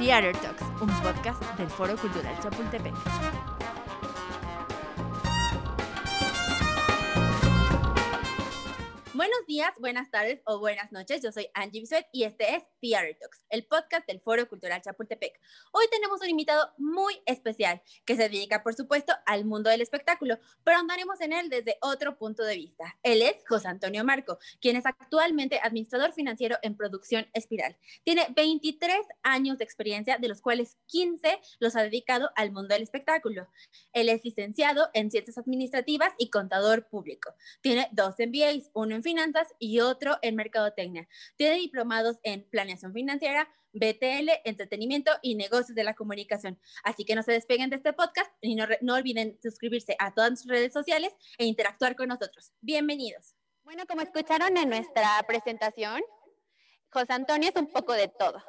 [0.00, 3.39] Theater Talks, un podcast del Foro Cultural Chapultepec.
[9.50, 11.22] Días, buenas tardes o buenas noches.
[11.24, 15.40] Yo soy Angie Bisuet y este es Theater Talks, el podcast del Foro Cultural Chapultepec.
[15.72, 20.38] Hoy tenemos un invitado muy especial que se dedica, por supuesto, al mundo del espectáculo,
[20.62, 22.96] pero andaremos en él desde otro punto de vista.
[23.02, 27.76] Él es José Antonio Marco, quien es actualmente administrador financiero en Producción Espiral.
[28.04, 32.84] Tiene 23 años de experiencia, de los cuales 15 los ha dedicado al mundo del
[32.84, 33.48] espectáculo.
[33.92, 37.34] Él es licenciado en Ciencias Administrativas y contador público.
[37.62, 41.08] Tiene dos MBAs, uno en finanzas y otro en mercadotecnia.
[41.36, 46.58] Tiene diplomados en planeación financiera, BTL, entretenimiento y negocios de la comunicación.
[46.82, 50.40] Así que no se despeguen de este podcast y no, no olviden suscribirse a todas
[50.40, 52.52] sus redes sociales e interactuar con nosotros.
[52.60, 53.34] Bienvenidos.
[53.62, 56.02] Bueno, como escucharon en nuestra presentación,
[56.90, 58.42] José Antonio es un poco de todo.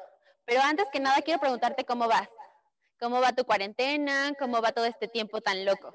[0.46, 2.30] Pero antes que nada quiero preguntarte cómo vas.
[3.00, 4.34] ¿Cómo va tu cuarentena?
[4.40, 5.94] ¿Cómo va todo este tiempo tan loco?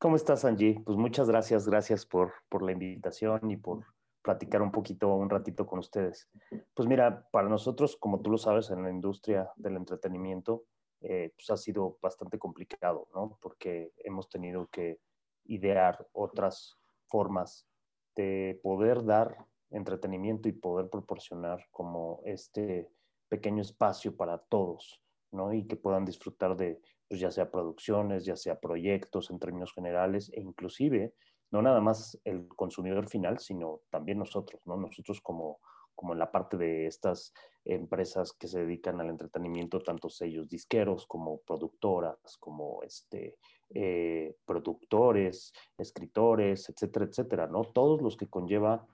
[0.00, 0.80] ¿Cómo estás, Angie?
[0.84, 3.84] Pues muchas gracias, gracias por, por la invitación y por
[4.22, 6.30] platicar un poquito, un ratito con ustedes.
[6.72, 10.66] Pues mira, para nosotros, como tú lo sabes, en la industria del entretenimiento,
[11.00, 13.40] eh, pues ha sido bastante complicado, ¿no?
[13.42, 15.00] Porque hemos tenido que
[15.46, 17.66] idear otras formas
[18.14, 22.88] de poder dar entretenimiento y poder proporcionar como este
[23.28, 25.52] pequeño espacio para todos, ¿no?
[25.52, 30.30] Y que puedan disfrutar de pues ya sea producciones, ya sea proyectos en términos generales
[30.34, 31.14] e inclusive
[31.50, 34.76] no nada más el consumidor final, sino también nosotros, ¿no?
[34.76, 35.60] Nosotros como,
[35.94, 37.32] como en la parte de estas
[37.64, 43.36] empresas que se dedican al entretenimiento, tanto sellos disqueros como productoras, como este,
[43.70, 47.64] eh, productores, escritores, etcétera, etcétera, ¿no?
[47.64, 48.86] Todos los que conlleva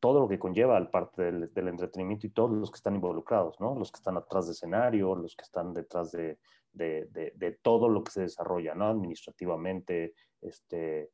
[0.00, 3.58] todo lo que conlleva al parte del, del, entretenimiento y todos los que están involucrados,
[3.58, 3.74] ¿no?
[3.74, 6.38] Los que están atrás de escenario, los que están detrás de,
[6.74, 8.88] de, de, de todo lo que se desarrolla, ¿no?
[8.88, 11.10] Administrativamente, este,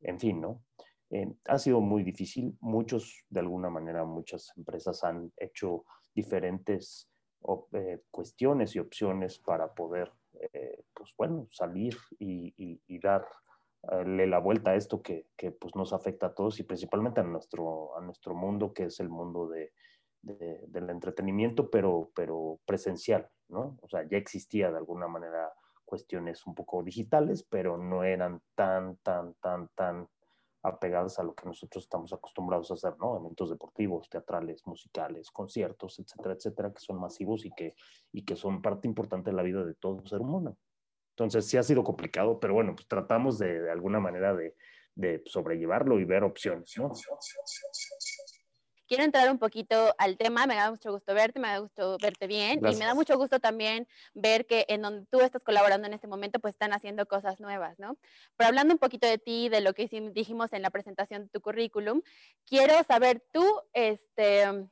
[0.00, 0.62] en fin, ¿no?
[1.10, 2.56] Eh, ha sido muy difícil.
[2.60, 7.08] Muchos, de alguna manera, muchas empresas han hecho diferentes
[7.72, 10.10] eh, cuestiones y opciones para poder,
[10.52, 13.26] eh, pues bueno, salir y, y, y dar
[13.82, 17.24] darle la vuelta a esto que, que, pues nos afecta a todos y principalmente a
[17.24, 19.72] nuestro, a nuestro mundo, que es el mundo de,
[20.22, 23.78] de, del entretenimiento, pero, pero presencial, ¿no?
[23.82, 25.52] O sea, ya existía de alguna manera
[25.84, 30.08] cuestiones un poco digitales, pero no eran tan, tan, tan, tan
[30.62, 33.18] apegadas a lo que nosotros estamos acostumbrados a hacer, ¿no?
[33.18, 37.74] Eventos deportivos, teatrales, musicales, conciertos, etcétera, etcétera, que son masivos y que,
[38.12, 40.56] y que son parte importante de la vida de todo ser humano.
[41.10, 44.54] Entonces sí ha sido complicado, pero bueno, pues tratamos de, de alguna manera de,
[44.94, 46.92] de, sobrellevarlo y ver opciones, ¿no?
[48.92, 52.26] Quiero entrar un poquito al tema, me da mucho gusto verte, me da gusto verte
[52.26, 52.76] bien Gracias.
[52.76, 56.08] y me da mucho gusto también ver que en donde tú estás colaborando en este
[56.08, 57.96] momento pues están haciendo cosas nuevas, ¿no?
[58.36, 61.40] Pero hablando un poquito de ti, de lo que dijimos en la presentación de tu
[61.40, 62.02] currículum,
[62.44, 63.42] quiero saber tú,
[63.72, 64.68] este,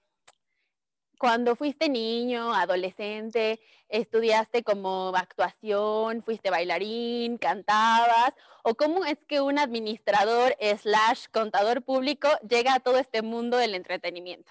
[1.21, 3.61] cuando fuiste niño, adolescente,
[3.91, 12.29] estudiaste como actuación, fuiste bailarín, cantabas, o cómo es que un administrador slash contador público
[12.49, 14.51] llega a todo este mundo del entretenimiento?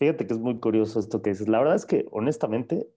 [0.00, 1.46] Fíjate que es muy curioso esto que dices.
[1.46, 2.88] La verdad es que honestamente,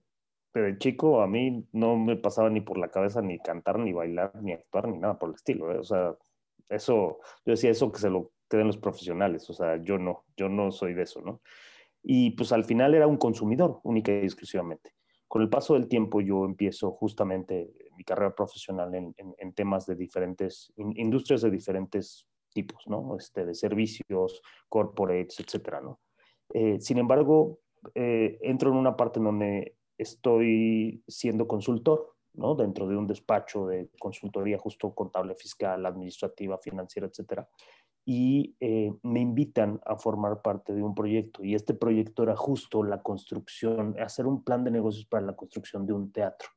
[0.52, 4.32] de chico a mí no me pasaba ni por la cabeza ni cantar, ni bailar,
[4.42, 5.70] ni actuar, ni nada por el estilo.
[5.70, 5.78] ¿eh?
[5.78, 6.16] O sea,
[6.68, 9.48] eso, yo decía eso que se lo queden los profesionales.
[9.48, 11.40] O sea, yo no, yo no soy de eso, ¿no?
[12.10, 14.94] Y pues al final era un consumidor única y exclusivamente.
[15.28, 20.72] Con el paso del tiempo yo empiezo justamente mi carrera profesional en, temas de diferentes,
[20.76, 23.14] in, industrias de diferentes tipos, ¿no?
[23.18, 26.00] Este, de servicios, corporates, etcétera, ¿no?
[26.54, 27.58] Eh, sin embargo,
[27.94, 32.54] eh, entro en una parte donde estoy siendo consultor, ¿no?
[32.54, 37.46] Dentro de un despacho de consultoría justo contable, fiscal, administrativa, financiera, etcétera
[38.10, 41.44] y eh, me invitan a formar parte de un proyecto.
[41.44, 45.84] Y este proyecto era justo la construcción, hacer un plan de negocios para la construcción
[45.84, 46.48] de un teatro.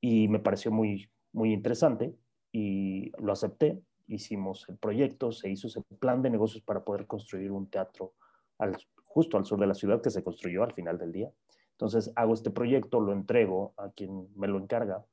[0.00, 2.14] Y me pareció muy, muy interesante
[2.52, 3.82] y lo acepté.
[4.06, 8.14] Hicimos el proyecto, se hizo ese plan de negocios para poder construir un teatro
[8.58, 11.32] al, justo al sur de la ciudad que se construyó al final del día.
[11.72, 15.04] Entonces hago este proyecto, lo entrego a quien me lo encarga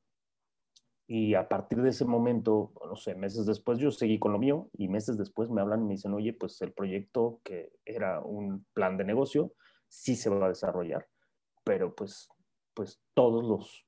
[1.16, 4.72] y a partir de ese momento, no sé, meses después yo seguí con lo mío
[4.74, 8.66] y meses después me hablan y me dicen, oye, pues el proyecto que era un
[8.74, 9.54] plan de negocio
[9.88, 11.08] sí se va a desarrollar,
[11.64, 12.30] pero pues,
[12.74, 13.86] pues todos los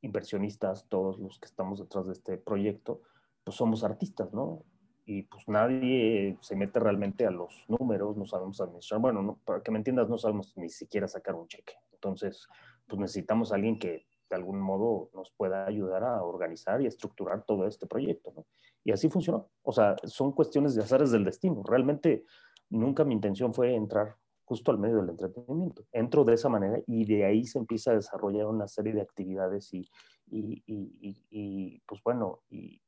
[0.00, 3.02] inversionistas, todos los que estamos detrás de este proyecto,
[3.42, 4.62] pues somos artistas, ¿no?
[5.06, 9.00] Y pues nadie se mete realmente a los números, no sabemos administrar.
[9.00, 11.74] Bueno, no, para que me entiendas, no sabemos ni siquiera sacar un cheque.
[11.94, 12.46] Entonces,
[12.86, 17.44] pues necesitamos a alguien que de algún modo nos pueda ayudar a organizar y estructurar
[17.44, 18.32] todo este proyecto.
[18.34, 18.46] ¿no?
[18.84, 19.48] Y así funcionó.
[19.62, 21.62] O sea, son cuestiones de azares del destino.
[21.64, 22.24] Realmente
[22.70, 25.84] nunca mi intención fue entrar justo al medio del entretenimiento.
[25.92, 29.72] Entro de esa manera y de ahí se empieza a desarrollar una serie de actividades
[29.74, 29.88] y,
[30.28, 32.80] y, y, y pues bueno, y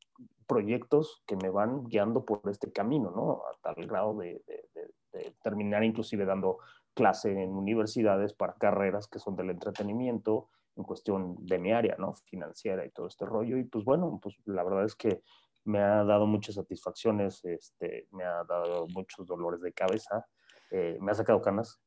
[0.46, 3.42] proyectos que me van guiando por este camino, ¿no?
[3.46, 6.58] A tal grado de, de, de terminar inclusive dando
[6.94, 12.14] clase en universidades para carreras que son del entretenimiento, en cuestión de mi área, ¿no?
[12.14, 13.56] Financiera y todo este rollo.
[13.58, 15.22] Y pues bueno, pues la verdad es que
[15.64, 20.26] me ha dado muchas satisfacciones, este, me ha dado muchos dolores de cabeza,
[20.70, 21.80] eh, me ha sacado canas.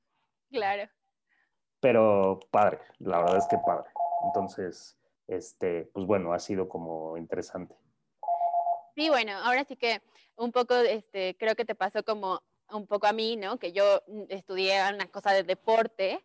[0.50, 0.90] Claro.
[1.80, 3.90] Pero padre, la verdad es que padre.
[4.26, 4.98] Entonces,
[5.28, 7.76] este, pues bueno, ha sido como interesante.
[8.96, 10.02] Sí, bueno, ahora sí que
[10.38, 12.42] un poco, este, creo que te pasó como
[12.72, 13.58] un poco a mí, ¿no?
[13.58, 16.24] Que yo mm, estudié una cosa de deporte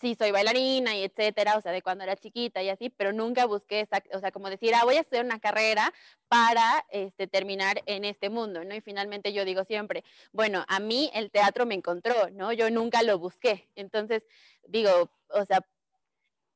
[0.00, 3.46] sí soy bailarina y etcétera, o sea, de cuando era chiquita y así, pero nunca
[3.46, 5.92] busqué, esa, o sea, como decir, ah, voy a estudiar una carrera
[6.28, 8.74] para este, terminar en este mundo, ¿no?
[8.74, 12.52] Y finalmente yo digo siempre, bueno, a mí el teatro me encontró, ¿no?
[12.52, 13.68] Yo nunca lo busqué.
[13.74, 14.24] Entonces,
[14.66, 15.64] digo, o sea,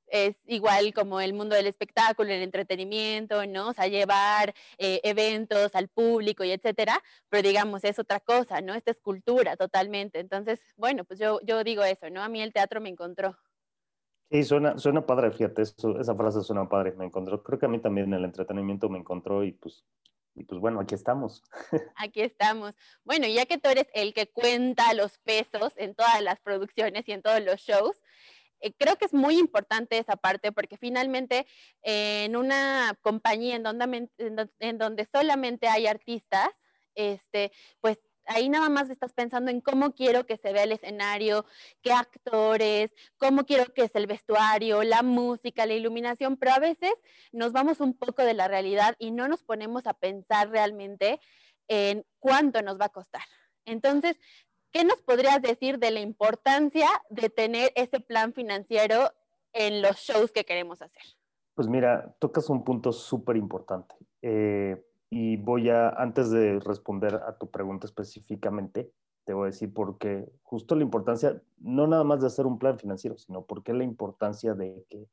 [0.09, 3.69] es igual como el mundo del espectáculo, el entretenimiento, ¿no?
[3.69, 8.75] O sea, llevar eh, eventos al público y etcétera, pero digamos, es otra cosa, ¿no?
[8.75, 10.21] Esta es cultura totalmente.
[10.21, 12.23] Entonces, bueno, pues yo, yo digo eso, ¿no?
[12.23, 13.37] A mí el teatro me encontró.
[14.31, 17.43] Sí, suena, suena padre, fíjate, esa frase suena padre, me encontró.
[17.45, 19.85] Creo que a mí también el entretenimiento me encontró y pues,
[20.35, 21.43] y pues bueno, aquí estamos.
[21.97, 22.75] Aquí estamos.
[23.05, 27.13] Bueno, ya que tú eres el que cuenta los pesos en todas las producciones y
[27.13, 28.03] en todos los shows,
[28.61, 31.47] eh, creo que es muy importante esa parte porque finalmente
[31.83, 34.09] en una compañía en donde,
[34.61, 36.49] en donde solamente hay artistas,
[36.95, 41.47] este, pues ahí nada más estás pensando en cómo quiero que se vea el escenario,
[41.83, 46.93] qué actores, cómo quiero que es el vestuario, la música, la iluminación, pero a veces
[47.33, 51.21] nos vamos un poco de la realidad y no nos ponemos a pensar realmente
[51.69, 53.23] en cuánto nos va a costar.
[53.65, 54.19] Entonces,
[54.77, 59.11] ¿Qué nos podrías decir de la importancia de tener ese plan financiero
[59.55, 61.03] en los shows que queremos hacer?
[61.55, 63.95] Pues mira, tocas un punto súper importante.
[64.21, 68.93] Eh, y voy a, antes de responder a tu pregunta específicamente,
[69.25, 72.59] te voy a decir por qué justo la importancia, no nada más de hacer un
[72.59, 75.09] plan financiero, sino por qué la importancia de que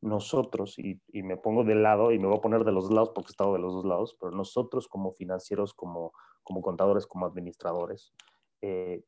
[0.00, 3.10] nosotros, y, y, me pongo de lado, y me voy a poner de los lados
[3.12, 6.12] porque he estado de los dos lados, pero nosotros como financieros, como,
[6.44, 8.12] como contadores, como administradores,
[8.62, 9.04] eh,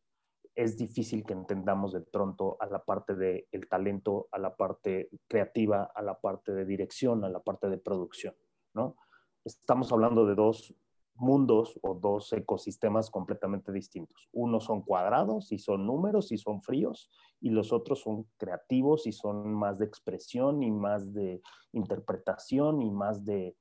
[0.55, 5.09] es difícil que entendamos de pronto a la parte del el talento, a la parte
[5.27, 8.35] creativa, a la parte de dirección, a la parte de producción,
[8.73, 8.97] ¿no?
[9.45, 10.75] Estamos hablando de dos
[11.17, 14.29] mundos o dos ecosistemas completamente distintos.
[14.33, 17.11] Unos son cuadrados y son números y son fríos,
[17.41, 21.41] y los otros son creativos y son más de expresión y más de
[21.73, 23.57] interpretación y más de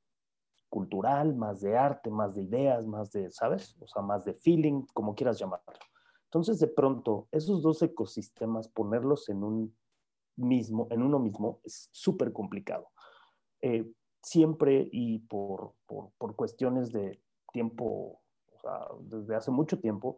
[0.73, 3.77] cultural, más de arte, más de ideas, más de, ¿sabes?
[3.79, 5.71] O sea, más de feeling, como quieras llamarlo.
[6.25, 9.77] Entonces, de pronto, esos dos ecosistemas, ponerlos en un
[10.35, 12.87] mismo, en uno mismo, es súper complicado.
[13.61, 13.87] Eh,
[14.23, 17.21] siempre y por, por, por, cuestiones de
[17.51, 18.19] tiempo,
[18.51, 20.17] o sea, desde hace mucho tiempo,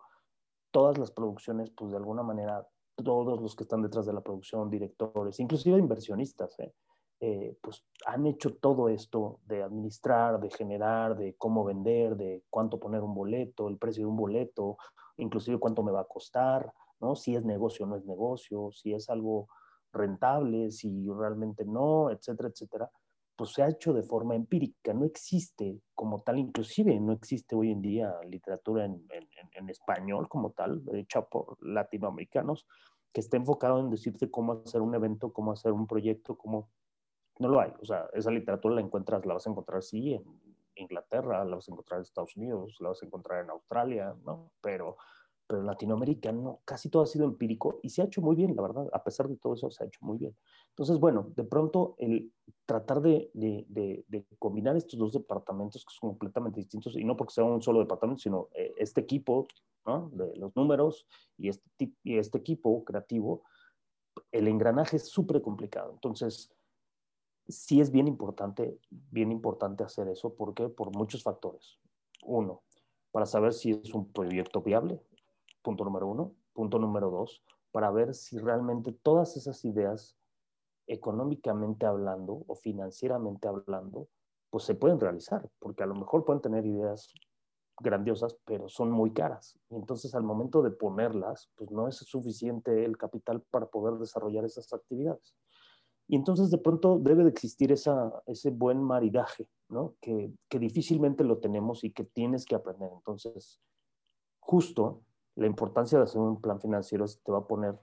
[0.72, 2.66] todas las producciones, pues de alguna manera,
[2.96, 6.74] todos los que están detrás de la producción, directores, inclusive inversionistas, ¿eh?
[7.22, 12.80] Eh, pues han hecho todo esto de administrar, de generar, de cómo vender, de cuánto
[12.80, 14.78] poner un boleto, el precio de un boleto,
[15.18, 17.16] inclusive cuánto me va a costar, ¿no?
[17.16, 19.48] Si es negocio o no es negocio, si es algo
[19.94, 22.92] rentable, si realmente no, etcétera, etcétera,
[23.38, 27.72] pues se ha hecho de forma empírica, no existe como tal, inclusive no existe hoy
[27.72, 32.66] en día literatura en, en, en español como tal, hecha por latinoamericanos,
[33.14, 36.70] que esté enfocado en decirte cómo hacer un evento, cómo hacer un proyecto, cómo
[37.40, 37.72] no lo hay.
[37.82, 40.24] O sea, esa literatura la encuentras, la vas a encontrar sí en
[40.76, 44.52] Inglaterra, la vas a encontrar en Estados Unidos, la vas a encontrar en Australia, ¿no?
[44.62, 44.98] Pero,
[45.48, 48.56] pero en Latinoamérica no, casi todo ha sido empírico y se ha hecho muy bien,
[48.56, 48.88] la verdad.
[48.94, 50.36] A pesar de todo eso, se ha hecho muy bien.
[50.70, 52.32] Entonces, bueno, de pronto el
[52.66, 53.66] tratar de, de,
[54.08, 57.80] de, combinar estos dos departamentos que son completamente distintos, y no porque sea un solo
[57.80, 59.48] departamento, sino eh, este equipo
[59.86, 60.10] ¿no?
[60.14, 61.06] de los números
[61.38, 63.44] y este, y este equipo creativo,
[64.32, 65.92] el engranaje es súper complicado.
[65.94, 66.52] Entonces,
[67.48, 70.36] sí es bien importante, bien importante hacer eso.
[70.36, 70.70] ¿Por qué?
[70.70, 71.80] Por muchos factores.
[72.24, 72.64] Uno,
[73.12, 75.02] para saber si es un proyecto viable,
[75.62, 76.34] punto número uno.
[76.56, 80.18] Punto número dos, para ver si realmente todas esas ideas,
[80.88, 84.08] económicamente hablando o financieramente hablando,
[84.50, 87.14] pues se pueden realizar, porque a lo mejor pueden tener ideas
[87.78, 89.60] grandiosas, pero son muy caras.
[89.70, 94.46] Y entonces al momento de ponerlas, pues no es suficiente el capital para poder desarrollar
[94.46, 95.36] esas actividades.
[96.08, 99.96] Y entonces de pronto debe de existir esa, ese buen maridaje, ¿no?
[100.02, 102.92] Que, que difícilmente lo tenemos y que tienes que aprender.
[102.94, 103.60] Entonces,
[104.40, 105.02] justo
[105.36, 107.80] la importancia de hacer un plan financiero te va a poner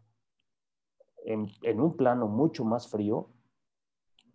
[1.24, 3.28] en, en, un plano mucho más frío,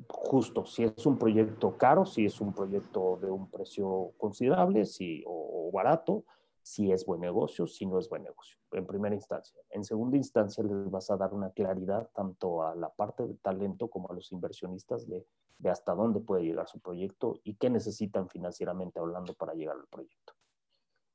[0.10, 5.24] justo si es un proyecto caro, si es un proyecto de un precio considerable si,
[5.26, 6.26] o, o barato,
[6.68, 9.58] si es buen negocio, si no es buen negocio, en primera instancia.
[9.70, 13.90] En segunda instancia, les vas a dar una claridad tanto a la parte de talento
[13.90, 15.26] como a los inversionistas de,
[15.60, 19.88] de hasta dónde puede llegar su proyecto y qué necesitan financieramente hablando para llegar al
[19.88, 20.34] proyecto.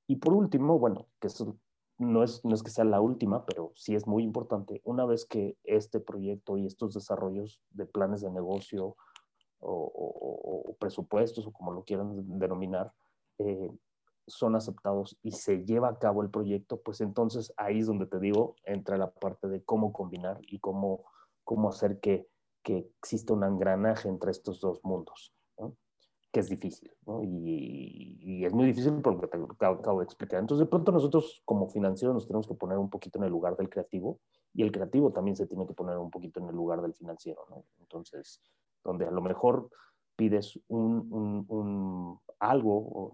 [0.06, 1.58] Y por último, bueno, que eso
[1.98, 5.26] no es, no es que sea la última, pero sí es muy importante, una vez
[5.26, 8.96] que este proyecto y estos desarrollos de planes de negocio
[9.60, 12.90] o, o, o presupuestos o como lo quieran denominar,
[13.36, 13.70] eh,
[14.26, 18.18] son aceptados y se lleva a cabo el proyecto, pues entonces ahí es donde te
[18.18, 21.04] digo, entra la parte de cómo combinar y cómo,
[21.44, 22.28] cómo hacer que,
[22.62, 25.34] que exista un engranaje entre estos dos mundos,
[26.32, 27.22] que es difícil, ¿no?
[27.22, 30.40] y, es muy difícil porque te acabo de explicar.
[30.40, 33.56] Entonces de pronto nosotros como financieros nos tenemos que poner un poquito en el lugar
[33.56, 34.18] del creativo
[34.52, 37.46] y el creativo también se tiene que poner un poquito en el lugar del financiero,
[37.50, 37.64] ¿no?
[37.78, 38.42] Entonces,
[38.82, 39.70] donde a lo mejor
[40.16, 43.12] pides un, un, un, algo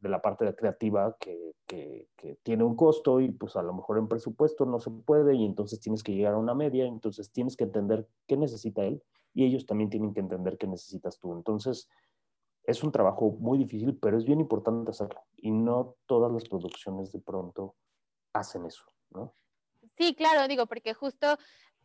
[0.00, 3.98] de la parte creativa que, que, que, tiene un costo y pues a lo mejor
[3.98, 7.56] en presupuesto no se puede y entonces tienes que llegar a una media, entonces tienes
[7.56, 9.02] que entender qué necesita él
[9.34, 11.34] y ellos también tienen que entender qué necesitas tú.
[11.34, 11.88] Entonces
[12.64, 17.12] es un trabajo muy difícil, pero es bien importante hacerlo y no todas las producciones
[17.12, 17.76] de pronto
[18.32, 19.34] hacen eso, ¿no?
[19.96, 21.38] Sí, claro, digo, porque justo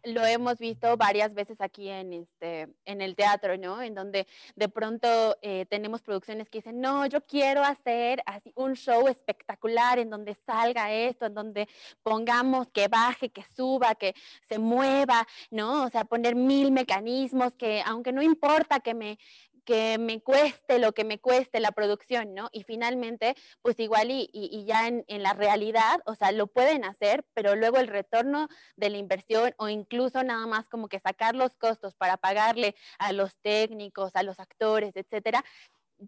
[0.03, 3.81] lo hemos visto varias veces aquí en, este, en el teatro, ¿no?
[3.81, 8.75] En donde de pronto eh, tenemos producciones que dicen, no, yo quiero hacer así un
[8.75, 11.67] show espectacular en donde salga esto, en donde
[12.03, 14.15] pongamos que baje, que suba, que
[14.47, 15.83] se mueva, ¿no?
[15.83, 19.19] O sea, poner mil mecanismos que, aunque no importa que me,
[19.65, 22.49] que me cueste lo que me cueste la producción, ¿no?
[22.51, 26.47] Y finalmente, pues igual y, y, y ya en, en, la realidad, o sea, lo
[26.47, 30.99] pueden hacer, pero luego el retorno de la inversión o incluso nada más como que
[30.99, 35.43] sacar los costos para pagarle a los técnicos, a los actores, etcétera,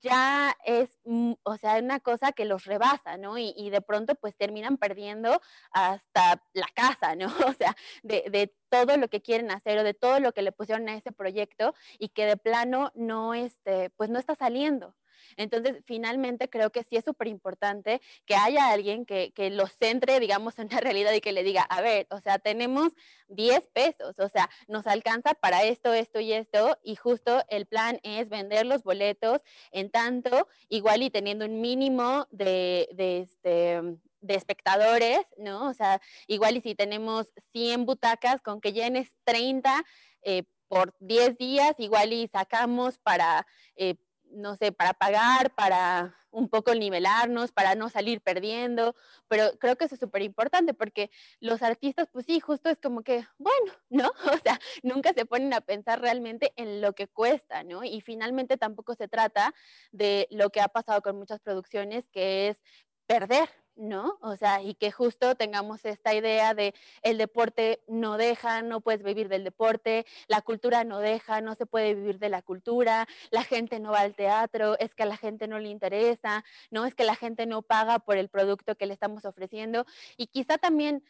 [0.01, 0.97] ya es,
[1.43, 3.37] o sea, una cosa que los rebasa, ¿no?
[3.37, 7.27] Y, y, de pronto pues terminan perdiendo hasta la casa, ¿no?
[7.53, 10.51] O sea, de, de, todo lo que quieren hacer o de todo lo que le
[10.51, 14.95] pusieron a ese proyecto y que de plano no, este, pues no está saliendo.
[15.37, 20.19] Entonces, finalmente creo que sí es súper importante que haya alguien que, que lo centre,
[20.19, 22.93] digamos, en la realidad y que le diga, a ver, o sea, tenemos
[23.27, 27.99] 10 pesos, o sea, nos alcanza para esto, esto y esto, y justo el plan
[28.03, 29.41] es vender los boletos
[29.71, 33.81] en tanto, igual y teniendo un mínimo de, de este
[34.23, 35.69] de espectadores, ¿no?
[35.69, 39.83] O sea, igual y si tenemos 100 butacas, con que llenes 30
[40.23, 43.95] eh, por 10 días, igual y sacamos para eh,
[44.33, 48.95] no sé, para pagar, para un poco nivelarnos, para no salir perdiendo,
[49.27, 53.03] pero creo que eso es súper importante porque los artistas, pues sí, justo es como
[53.03, 54.09] que, bueno, ¿no?
[54.09, 57.83] O sea, nunca se ponen a pensar realmente en lo que cuesta, ¿no?
[57.83, 59.53] Y finalmente tampoco se trata
[59.91, 62.63] de lo que ha pasado con muchas producciones, que es
[63.05, 64.17] perder, ¿no?
[64.21, 69.03] O sea, y que justo tengamos esta idea de el deporte no deja, no puedes
[69.03, 73.43] vivir del deporte, la cultura no deja, no se puede vivir de la cultura, la
[73.43, 76.95] gente no va al teatro, es que a la gente no le interesa, no es
[76.95, 79.85] que la gente no paga por el producto que le estamos ofreciendo
[80.17, 81.03] y quizá también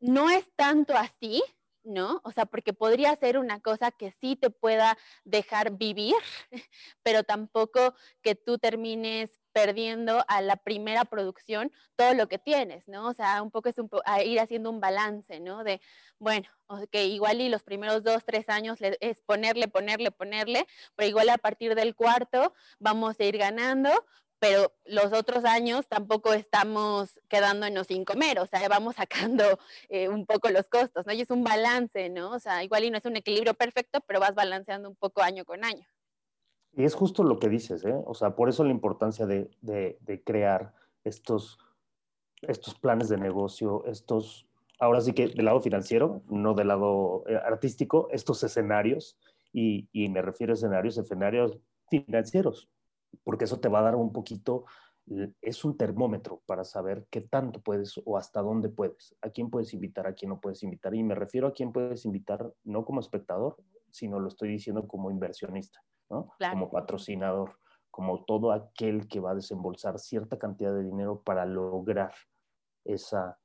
[0.00, 1.42] no es tanto así,
[1.84, 2.20] ¿no?
[2.24, 6.14] O sea, porque podría ser una cosa que sí te pueda dejar vivir,
[7.02, 13.08] pero tampoco que tú termines perdiendo a la primera producción todo lo que tienes, ¿no?
[13.08, 13.88] O sea, un poco es un
[14.22, 15.64] ir haciendo un balance, ¿no?
[15.64, 15.80] De,
[16.18, 16.46] bueno,
[16.90, 21.38] que igual y los primeros dos, tres años es ponerle, ponerle, ponerle, pero igual a
[21.38, 23.88] partir del cuarto vamos a ir ganando,
[24.38, 29.58] pero los otros años tampoco estamos quedándonos sin comer, o sea, vamos sacando
[29.88, 31.14] eh, un poco los costos, ¿no?
[31.14, 32.32] Y es un balance, ¿no?
[32.32, 35.46] O sea, igual y no es un equilibrio perfecto, pero vas balanceando un poco año
[35.46, 35.88] con año.
[36.76, 38.02] Y es justo lo que dices, ¿eh?
[38.04, 39.50] O sea, por eso la importancia de,
[40.24, 41.58] crear estos,
[42.42, 44.46] estos planes de negocio, estos,
[44.78, 49.18] ahora sí que del lado financiero, no del lado eh, artístico, estos escenarios,
[49.54, 52.68] y, y me refiero a escenarios, escenarios financieros,
[53.24, 54.66] porque eso te va a dar un poquito,
[55.40, 59.72] es un termómetro para saber qué tanto puedes o hasta dónde puedes, a quién puedes
[59.72, 60.94] invitar, a quién no puedes invitar.
[60.94, 63.56] Y me refiero a quién puedes invitar no como espectador,
[63.90, 65.80] sino lo estoy diciendo como inversionista.
[66.10, 66.32] ¿No?
[66.38, 66.54] Claro.
[66.54, 67.58] Como patrocinador,
[67.90, 72.12] como todo aquel que va a desembolsar cierta cantidad de dinero para lograr
[72.84, 73.38] esa,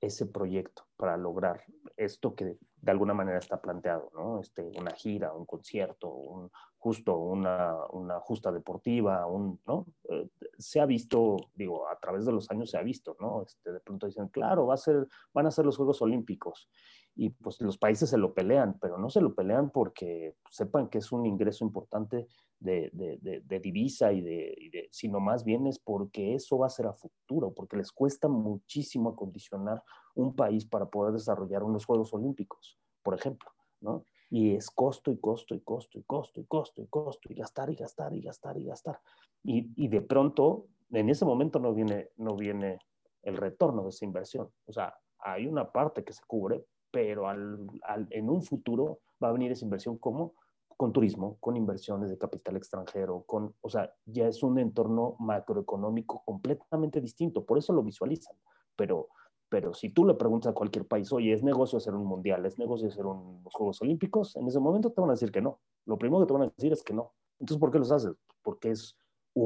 [0.00, 1.64] ese proyecto, para lograr
[1.96, 4.40] esto que de alguna manera está planteado, ¿no?
[4.40, 9.86] Este, una gira, un concierto, un, justo una, una justa deportiva, un, ¿no?
[10.08, 13.42] Eh, se ha visto, digo, a través de los años se ha visto, ¿no?
[13.42, 16.68] Este, de pronto dicen, claro, va a ser, van a ser los Juegos Olímpicos.
[17.14, 20.98] Y pues los países se lo pelean, pero no se lo pelean porque sepan que
[20.98, 22.28] es un ingreso importante
[22.60, 26.86] de, de, de, divisa y de, sino más bien es porque eso va a ser
[26.86, 29.82] a futuro, porque les cuesta muchísimo acondicionar
[30.14, 33.50] un país para poder desarrollar unos Juegos Olímpicos, por ejemplo,
[33.80, 34.04] ¿no?
[34.30, 37.70] Y es costo y costo y costo y costo y costo y costo y gastar
[37.70, 39.00] y gastar y gastar y gastar.
[39.44, 42.78] Y, y de pronto, en ese momento no viene, no viene
[43.22, 44.50] el retorno de esa inversión.
[44.66, 49.28] O sea, hay una parte que se cubre, pero al, al, en un futuro va
[49.28, 50.34] a venir esa inversión como
[50.78, 56.22] con turismo, con inversiones de capital extranjero, con, o sea, ya es un entorno macroeconómico
[56.24, 58.36] completamente distinto, por eso lo visualizan.
[58.76, 59.08] Pero,
[59.48, 62.46] pero si tú le preguntas a cualquier país, oye, ¿es negocio hacer un mundial?
[62.46, 64.36] ¿Es negocio hacer unos Juegos Olímpicos?
[64.36, 65.58] En ese momento te van a decir que no.
[65.84, 67.12] Lo primero que te van a decir es que no.
[67.40, 68.14] Entonces, ¿por qué los haces?
[68.42, 68.96] Porque es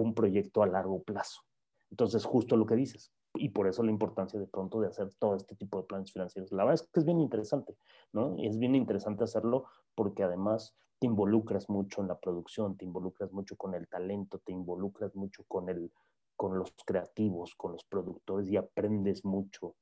[0.00, 1.42] un proyecto a largo plazo.
[1.90, 3.12] Entonces, justo lo que dices.
[3.34, 6.52] Y por eso la importancia de pronto de hacer todo este tipo de planes financieros.
[6.52, 7.76] La verdad es que es bien interesante,
[8.12, 8.36] ¿no?
[8.38, 13.56] Es bien interesante hacerlo porque además te involucras mucho en la producción, te involucras mucho
[13.56, 15.90] con el talento, te involucras mucho con, el,
[16.36, 19.74] con los creativos, con los productores y aprendes mucho,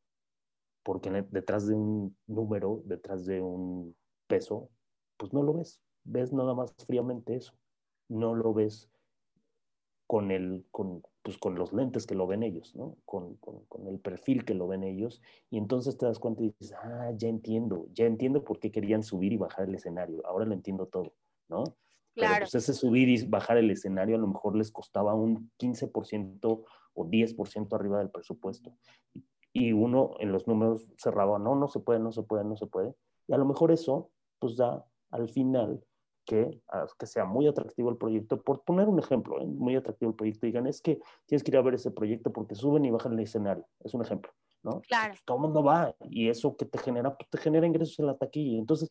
[0.82, 3.94] porque detrás de un número, detrás de un
[4.28, 4.70] peso,
[5.16, 7.52] pues no lo ves, ves nada más fríamente eso,
[8.08, 8.88] no lo ves
[10.10, 12.96] con, el, con, pues con los lentes que lo ven ellos, ¿no?
[13.04, 16.46] Con, con, con, el perfil que lo ven ellos, y entonces te das cuenta y
[16.46, 20.46] dices, ah, ya entiendo, ya entiendo por qué querían subir y bajar el escenario, ahora
[20.46, 21.14] lo entiendo todo,
[21.48, 21.62] ¿no?
[22.16, 22.34] Claro.
[22.34, 26.64] Pero pues ese subir y bajar el escenario a lo mejor les costaba un 15%
[26.94, 28.74] o 10% arriba del presupuesto.
[29.52, 32.66] Y uno en los números cerraba, no, no se puede, no se puede, no se
[32.66, 32.96] puede.
[33.28, 35.84] Y a lo mejor eso, pues da al final
[36.30, 36.60] que,
[36.96, 38.40] que sea muy atractivo el proyecto.
[38.40, 39.46] Por poner un ejemplo, ¿eh?
[39.46, 42.54] muy atractivo el proyecto, digan, es que tienes que ir a ver ese proyecto porque
[42.54, 43.66] suben y bajan el escenario.
[43.80, 44.30] Es un ejemplo,
[44.62, 44.80] ¿no?
[44.82, 45.14] Claro.
[45.24, 48.16] Todo el mundo va y eso que te genera, pues te genera ingresos en la
[48.16, 48.58] taquilla.
[48.58, 48.88] Entonces,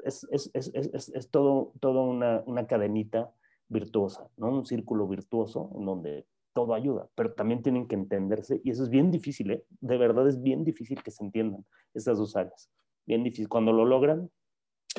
[0.00, 3.32] es, es, es, es, es todo, todo una, una cadenita
[3.68, 4.48] virtuosa, ¿no?
[4.48, 8.90] Un círculo virtuoso en donde todo ayuda, pero también tienen que entenderse y eso es
[8.90, 9.64] bien difícil, ¿eh?
[9.80, 12.68] De verdad es bien difícil que se entiendan estas dos áreas.
[13.06, 13.48] Bien difícil.
[13.48, 14.28] Cuando lo logran,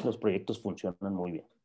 [0.06, 1.57] los proyectos funcionan muy bien.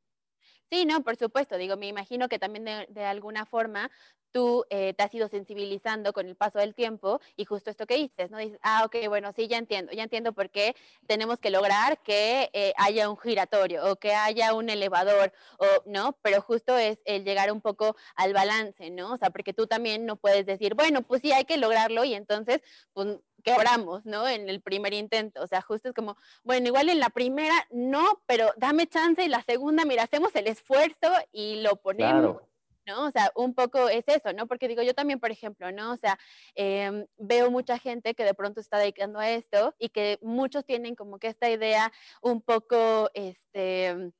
[0.73, 1.59] Sí, no, por supuesto.
[1.59, 3.91] Digo, me imagino que también de, alguna forma
[4.31, 7.97] tú eh, te has ido sensibilizando con el paso del tiempo y justo esto que
[7.97, 8.39] dices, ¿no?
[8.39, 10.75] Dices, ah, ok, bueno, sí, ya entiendo, ya entiendo por qué
[11.07, 16.17] tenemos que lograr que eh, haya un giratorio o que haya un elevador, o, ¿no?
[16.23, 19.13] Pero justo es el llegar un poco al balance, ¿no?
[19.13, 22.15] O sea, porque tú también no puedes decir, bueno, pues sí, hay que lograrlo y
[22.15, 22.63] entonces,
[22.95, 24.29] pues quebramos, ¿no?
[24.29, 25.43] En el primer intento.
[25.43, 29.29] O sea, justo es como, bueno, igual en la primera no, pero dame chance y
[29.29, 32.43] la segunda, mira, hacemos el esfuerzo y lo ponemos.
[32.87, 33.07] ¿no?
[33.07, 34.47] O sea, un poco es eso, ¿no?
[34.47, 35.93] Porque digo, yo también, por ejemplo, ¿no?
[35.93, 36.19] O sea,
[36.55, 40.95] em, veo mucha gente que de pronto está dedicando a esto y que muchos tienen
[40.95, 44.13] como que esta idea un poco, este,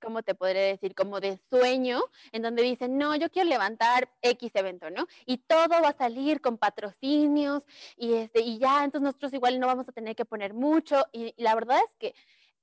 [0.00, 0.94] ¿cómo te podría decir?
[0.94, 5.06] Como de sueño, en donde dicen, no, yo quiero levantar X evento, ¿no?
[5.26, 7.64] Y todo va a salir con patrocinios
[7.96, 11.06] y, este, y ya, entonces nosotros igual no vamos a tener que poner mucho.
[11.12, 12.14] y la verdad es que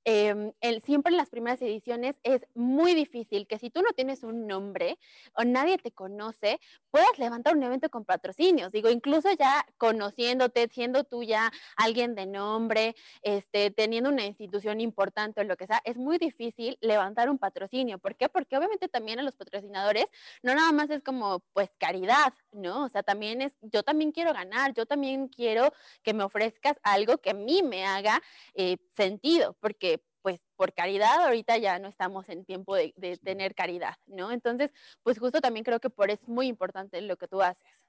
[0.08, 4.46] Em, siempre en las primeras ediciones es muy difícil que si tú no tienes un
[4.46, 5.00] nombre
[5.34, 6.60] o nadie te conoce,
[6.92, 8.72] puedas levantar un evento con patrocinios.
[8.72, 15.42] Digo, incluso ya conociéndote, siendo tú ya alguien de nombre, este, teniendo una institución importante
[15.42, 17.98] o lo que sea, es muy difícil levantar un patrocinio.
[17.98, 18.30] ¿Por qué?
[18.30, 20.06] Porque obviamente también a los patrocinadores
[20.44, 22.86] no nada más es como pues caridad, ¿no?
[22.86, 27.18] O sea, también es, yo también quiero ganar, yo también quiero que me ofrezcas algo
[27.18, 28.22] que a mí me haga
[28.54, 29.95] eh, sentido, porque
[30.26, 34.32] pues por caridad ahorita ya no estamos en tiempo de, tener caridad, ¿no?
[34.32, 37.86] Entonces, pues justo también creo que por eso es muy importante lo que tú haces.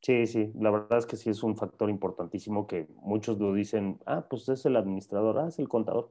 [0.00, 4.00] Sí, sí, la verdad es que sí es un factor importantísimo que muchos lo dicen,
[4.06, 6.10] ah, pues es el administrador, ah, es el contador,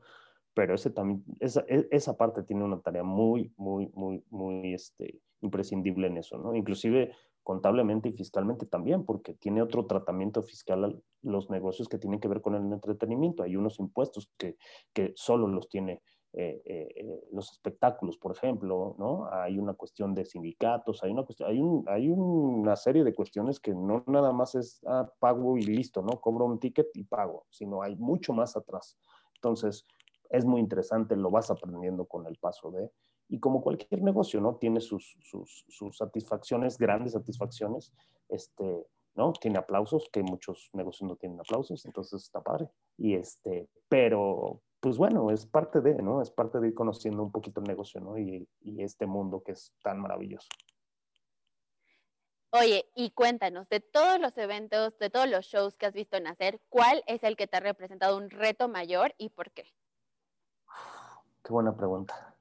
[0.53, 5.21] pero ese también, esa, e, esa parte tiene una tarea muy, muy, muy, muy este,
[5.41, 6.53] imprescindible en eso, ¿no?
[6.53, 12.27] Inclusive contablemente y fiscalmente también, porque tiene otro tratamiento fiscal los negocios que tienen que
[12.27, 13.43] ver con el entretenimiento.
[13.43, 14.57] Hay unos impuestos que,
[14.93, 16.01] que solo los tiene
[16.35, 19.29] eh, eh, los espectáculos, por ejemplo, ¿no?
[19.31, 23.59] Hay una cuestión de sindicatos, hay una, cuestión, hay, un, hay una serie de cuestiones
[23.59, 26.19] que no nada más es ah, pago y listo, ¿no?
[26.19, 28.97] Cobro un ticket y pago, sino hay mucho más atrás.
[29.35, 29.85] Entonces,
[30.31, 32.89] es muy interesante, lo vas aprendiendo con el paso de,
[33.33, 34.57] y como cualquier negocio, ¿no?
[34.57, 37.91] Tiene sus, sus, sus satisfacciones, grandes satisfacciones,
[38.29, 39.33] este, ¿no?
[39.33, 42.69] Tiene aplausos, que muchos negocios no tienen aplausos, entonces está padre.
[42.95, 46.21] Y este, pero, pues bueno, es parte de, ¿no?
[46.21, 48.19] Es parte de ir conociendo un poquito el negocio, ¿no?
[48.19, 50.49] Y, y este mundo que es tan maravilloso.
[52.51, 56.61] Oye, y cuéntanos, de todos los eventos, de todos los shows que has visto nacer,
[56.69, 59.63] ¿cuál es el que te ha representado un reto mayor y por qué?
[61.43, 62.32] Qué buena pregunta.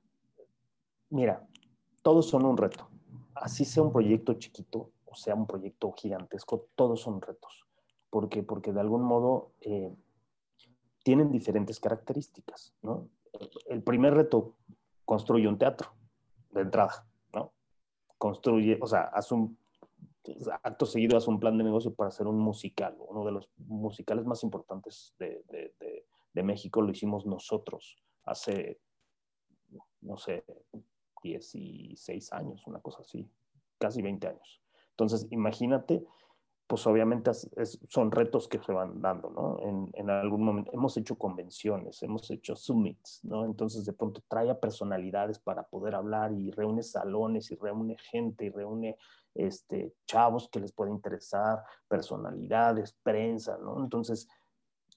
[1.12, 1.46] Mira,
[2.02, 2.88] todos son un reto.
[3.34, 7.66] Así sea un proyecto chiquito, o sea un proyecto gigantesco, todos son retos.
[8.08, 8.42] ¿Por qué?
[8.42, 9.94] Porque de algún modo eh,
[11.02, 13.10] tienen diferentes características, ¿no?
[13.66, 14.54] El primer reto,
[15.04, 15.90] construye un teatro
[16.50, 17.52] de entrada, ¿no?
[18.16, 19.58] Construye, o sea, haz un,
[20.62, 24.24] acto seguido haz un plan de negocio para hacer un musical, uno de los musicales
[24.24, 28.80] más importantes de, de, de México lo hicimos nosotros hace,
[30.00, 30.44] no sé,
[31.22, 33.28] 16 años, una cosa así,
[33.78, 34.62] casi 20 años.
[34.90, 36.04] Entonces, imagínate,
[36.66, 37.30] pues obviamente
[37.88, 39.90] son retos que se van dando, ¿no?
[39.94, 43.44] En, algún momento hemos hecho convenciones, hemos hecho summits, ¿no?
[43.44, 48.46] Entonces, de pronto trae a personalidades para poder hablar y reúne salones y reúne gente
[48.46, 48.96] y reúne
[49.34, 53.82] este, chavos que les puede interesar, personalidades, prensa, ¿no?
[53.82, 54.28] Entonces,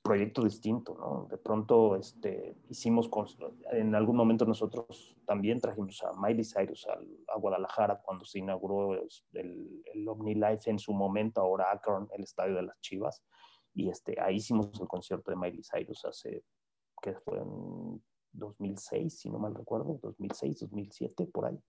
[0.06, 1.28] proyecto distinto, ¿no?
[1.32, 3.10] De pronto este, hicimos,
[3.72, 8.94] en algún momento nosotros también trajimos a Miley Cyrus a, Guadalajara cuando se inauguró
[9.34, 13.24] el, el Omni Life en su momento, ahora Akron, el estadio de las Chivas,
[13.74, 16.44] y este, ahí hicimos el concierto de Miley Cyrus hace,
[17.02, 21.60] que fue en 2006, si no mal recuerdo, 2006, 2007, por ahí.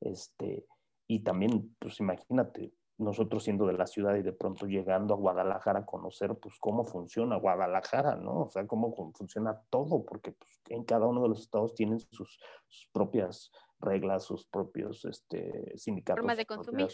[0.00, 0.66] Este,
[1.06, 5.80] y también, pues imagínate, nosotros siendo de la ciudad y de pronto llegando a Guadalajara
[5.80, 8.42] a conocer pues cómo funciona Guadalajara, ¿no?
[8.42, 12.40] O sea, cómo funciona todo, porque pues, en cada uno de los estados tienen sus,
[12.92, 16.20] propias reglas, sus propios este, sindicatos.
[16.20, 16.88] Formas de consumir.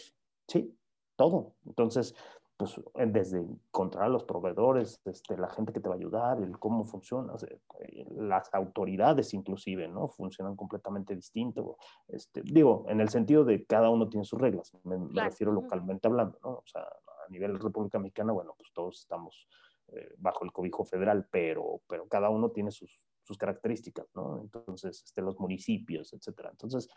[0.47, 0.77] sí,
[1.15, 1.55] todo.
[1.65, 2.15] Entonces,
[2.57, 6.57] pues desde encontrar a los proveedores, este, la gente que te va a ayudar, el
[6.57, 7.33] cómo funciona,
[7.79, 10.07] eh, las autoridades inclusive, ¿no?
[10.07, 11.77] Funcionan completamente distinto.
[12.07, 16.39] Este, digo, en el sentido de cada uno tiene sus reglas, me, refiero localmente hablando,
[16.43, 16.49] ¿no?
[16.51, 19.47] O sea, a nivel República Mexicana, bueno, pues todos estamos
[19.89, 24.39] eh, bajo el cobijo federal, pero, pero cada uno tiene sus, sus características, ¿no?
[24.39, 26.49] Entonces, este, los municipios, etcétera.
[26.51, 26.87] Entonces,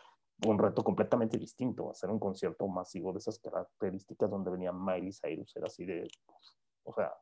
[0.47, 5.57] un reto completamente distinto, hacer un concierto masivo de esas características donde venía Miley Cyrus,
[5.57, 6.07] era así de,
[6.85, 7.13] o sea,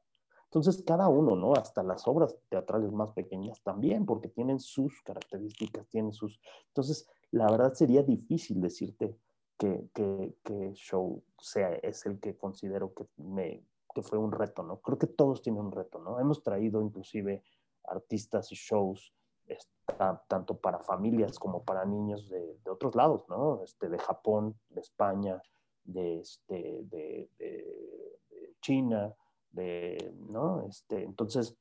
[0.46, 1.54] entonces cada uno, ¿no?
[1.54, 6.40] Hasta las obras teatrales más pequeñas también, porque tienen sus características, tienen sus...
[6.68, 9.16] Entonces, la verdad sería difícil decirte
[9.58, 13.64] que, que, que show sea, es el que considero que, me,
[13.94, 14.80] que fue un reto, ¿no?
[14.80, 16.20] Creo que todos tienen un reto, ¿no?
[16.20, 17.42] Hemos traído inclusive
[17.88, 19.12] artistas y shows
[20.29, 23.62] tanto para familias como para niños de, otros lados, ¿no?
[23.62, 25.40] Este, de Japón, de España,
[25.85, 27.31] de, este,
[28.61, 29.14] China,
[30.29, 30.66] ¿no?
[30.68, 31.57] Este, entonces,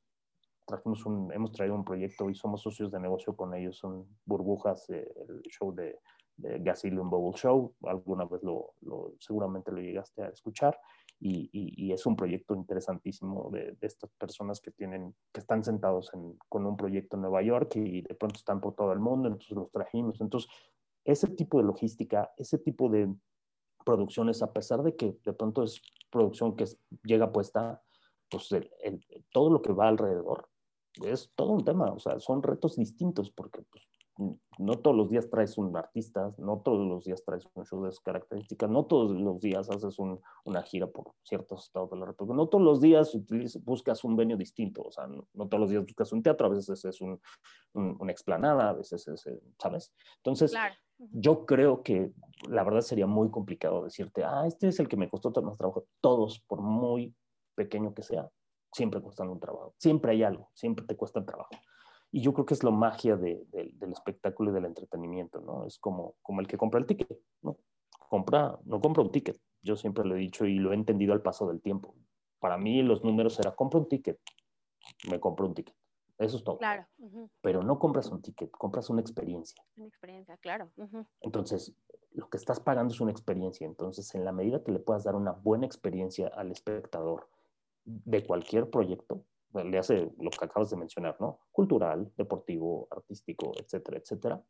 [0.66, 5.08] trajimos hemos traído un proyecto y somos socios de negocio con ellos, son Burbujas, eh,
[5.28, 6.00] el show de,
[6.36, 8.74] de Gasilium Bubble Show, alguna vez lo,
[9.18, 10.78] seguramente lo llegaste a escuchar,
[11.18, 16.10] y, es un proyecto interesantísimo de, estas personas que tienen, que están sentados
[16.48, 19.56] con un proyecto en Nueva York y de pronto están por todo el mundo, entonces
[19.56, 20.20] los trajimos.
[20.20, 20.50] Entonces,
[21.04, 23.14] ese tipo de logística, ese tipo de
[23.84, 26.64] producciones, a pesar de que de pronto es producción que
[27.04, 27.82] llega puesta,
[28.28, 28.48] pues
[29.32, 30.48] todo lo que va alrededor
[31.04, 33.84] es todo un tema, o sea, son retos distintos porque pues,
[34.18, 37.90] no todos los días traes un artista, no todos los días traes un show de
[37.90, 42.36] esas características, no todos los días haces una gira por ciertos estados de la República,
[42.36, 43.16] no todos los días
[43.64, 46.84] buscas un venio distinto, o sea, no, todos los días buscas un teatro, a veces
[46.84, 47.20] es un,
[47.74, 49.92] una explanada, a veces es, eh, ¿sabes?
[50.18, 50.54] Entonces,
[50.98, 52.12] yo creo que
[52.48, 55.86] la verdad sería muy complicado decirte, ah, este es el que me costó más trabajo.
[56.00, 57.14] Todos, por muy
[57.54, 58.30] pequeño que sea,
[58.72, 61.50] siempre cuestan un trabajo, siempre hay algo, siempre te cuesta el trabajo.
[62.16, 63.46] Y yo creo que es la magia del
[63.92, 65.66] espectáculo y del entretenimiento, ¿no?
[65.66, 67.58] Es como, como el que compra el ticket, ¿no?
[68.08, 69.38] Compra, no compra un ticket.
[69.60, 71.94] Yo siempre lo he dicho y lo he entendido al paso del tiempo.
[72.38, 74.18] Para mí los números era, compra un ticket,
[75.10, 75.76] me compro un ticket.
[76.16, 76.56] Eso es todo.
[76.56, 76.86] Claro.
[77.42, 79.62] Pero no compras un ticket, compras una experiencia.
[79.76, 80.70] Una experiencia, claro.
[81.20, 81.74] Entonces,
[82.12, 83.66] lo que estás pagando es una experiencia.
[83.66, 87.28] Entonces, en la medida que le puedas dar una buena experiencia al espectador
[87.84, 89.22] de cualquier proyecto,
[89.64, 91.40] le hace lo que acabas de mencionar, ¿no?
[91.52, 94.44] Cultural, deportivo, artístico, etcétera, etcétera,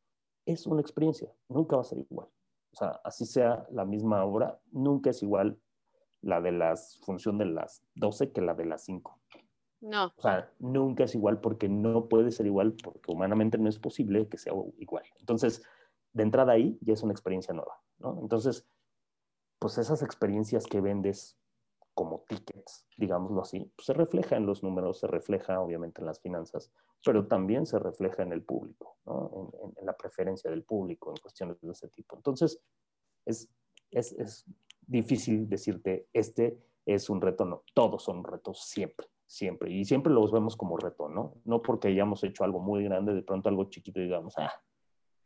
[0.45, 2.29] es una experiencia, nunca va a ser igual.
[2.73, 5.59] O sea, así sea la misma obra, nunca es igual
[6.21, 9.21] la de las función de las 12 que la de las 5.
[9.81, 10.13] No.
[10.17, 14.29] O sea, nunca es igual porque no puede ser igual, porque humanamente no es posible
[14.29, 15.05] que sea igual.
[15.21, 15.63] Entonces,
[16.13, 18.19] de entrada ahí ya es una experiencia nueva, ¿no?
[18.21, 18.67] Entonces,
[19.59, 21.39] pues esas experiencias que vendes
[21.97, 26.21] como tickets, digámoslo así, pues se refleja en los números, se refleja obviamente en las
[26.21, 26.71] finanzas,
[27.03, 29.51] pero también se refleja en el público, ¿no?
[29.63, 32.15] en, la preferencia del público, en cuestiones de ese tipo.
[32.15, 32.61] Entonces,
[33.25, 33.49] es,
[33.91, 34.45] es, es
[34.87, 40.31] difícil decirte, este es un reto, no, todos son retos siempre, siempre, y siempre los
[40.31, 41.33] vemos como reto, ¿no?
[41.47, 44.53] No porque hayamos hecho algo muy grande, de pronto algo chiquito digamos, ah,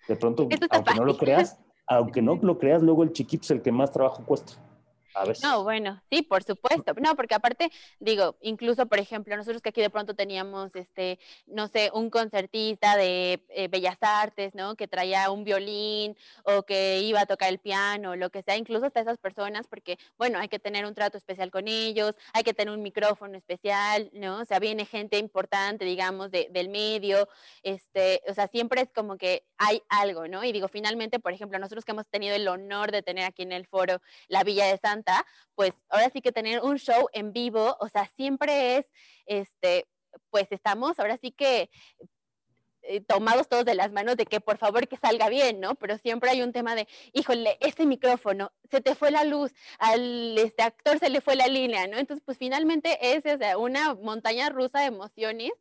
[0.06, 3.60] de pronto, aunque no lo creas, aunque no lo creas, luego el chiquito es el
[3.60, 4.52] que más trabajo cuesta.
[5.42, 6.94] No, bueno, sí, por supuesto.
[7.00, 11.68] No, porque aparte, digo, incluso, por ejemplo, nosotros que aquí de pronto teníamos, este, no
[11.68, 14.76] sé, un concertista de eh, Bellas Artes, ¿no?
[14.76, 18.86] Que traía un violín o que iba a tocar el piano, lo que sea, incluso
[18.86, 22.54] hasta esas personas, porque, bueno, hay que tener un trato especial con ellos, hay que
[22.54, 24.40] tener un micrófono especial, ¿no?
[24.40, 27.28] O sea, viene gente importante, digamos, del medio,
[27.62, 30.44] este, o sea, siempre es como que hay algo, ¿no?
[30.44, 33.52] Y digo, finalmente, por ejemplo, nosotros que hemos tenido el honor de tener aquí en
[33.52, 34.78] el foro la Villa de
[35.54, 38.90] Pues ahora sí que tener un show en vivo, o sea, siempre es,
[39.26, 39.86] este,
[40.30, 41.70] pues estamos ahora sí que
[42.82, 45.74] eh, tomados todos de las manos de que por favor que salga bien, ¿no?
[45.74, 50.38] Pero siempre hay un tema de, híjole, este micrófono, se te fue la luz, al
[50.38, 51.98] este actor se le fue la línea, ¿no?
[51.98, 55.52] Entonces, pues finalmente es o sea, una montaña rusa de emociones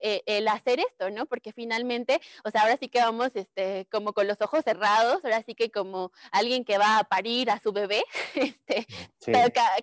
[0.00, 1.26] eh, el hacer esto, ¿no?
[1.26, 5.42] Porque finalmente, o sea, ahora sí que vamos este, como con los ojos cerrados, ahora
[5.42, 8.86] sí que como alguien que va a parir a su bebé, este,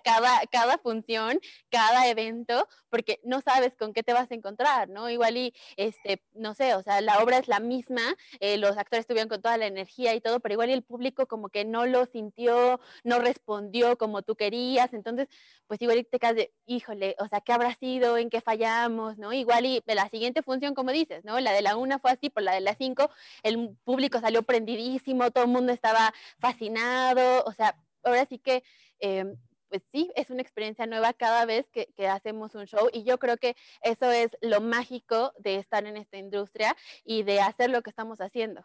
[0.02, 5.10] cada, cada función, cada evento, porque no sabes con qué te vas a encontrar, ¿no?
[5.10, 9.02] Igual y, este, no sé, o sea, la obra es la misma, eh, los actores
[9.02, 11.86] estuvieron con toda la energía y todo, pero igual y el público como que no
[11.86, 15.28] lo sintió, no respondió como tú querías, entonces,
[15.66, 18.16] pues igual y te quedas de, híjole, o sea, ¿qué habrá sido?
[18.18, 19.18] ¿En qué fallamos?
[19.18, 19.32] ¿No?
[19.32, 21.40] Igual y de la siguiente función, como dices, ¿no?
[21.40, 23.10] La de la una fue así, por la de la cinco,
[23.42, 28.62] el público salió prendidísimo, todo el mundo estaba fascinado, o sea, ahora sí que...
[29.00, 29.36] Em,
[29.68, 33.36] pues sí, es una experiencia nueva cada vez que, hacemos un show y yo creo
[33.36, 37.90] que eso es lo mágico de estar en esta industria y de hacer lo que
[37.90, 38.64] estamos haciendo.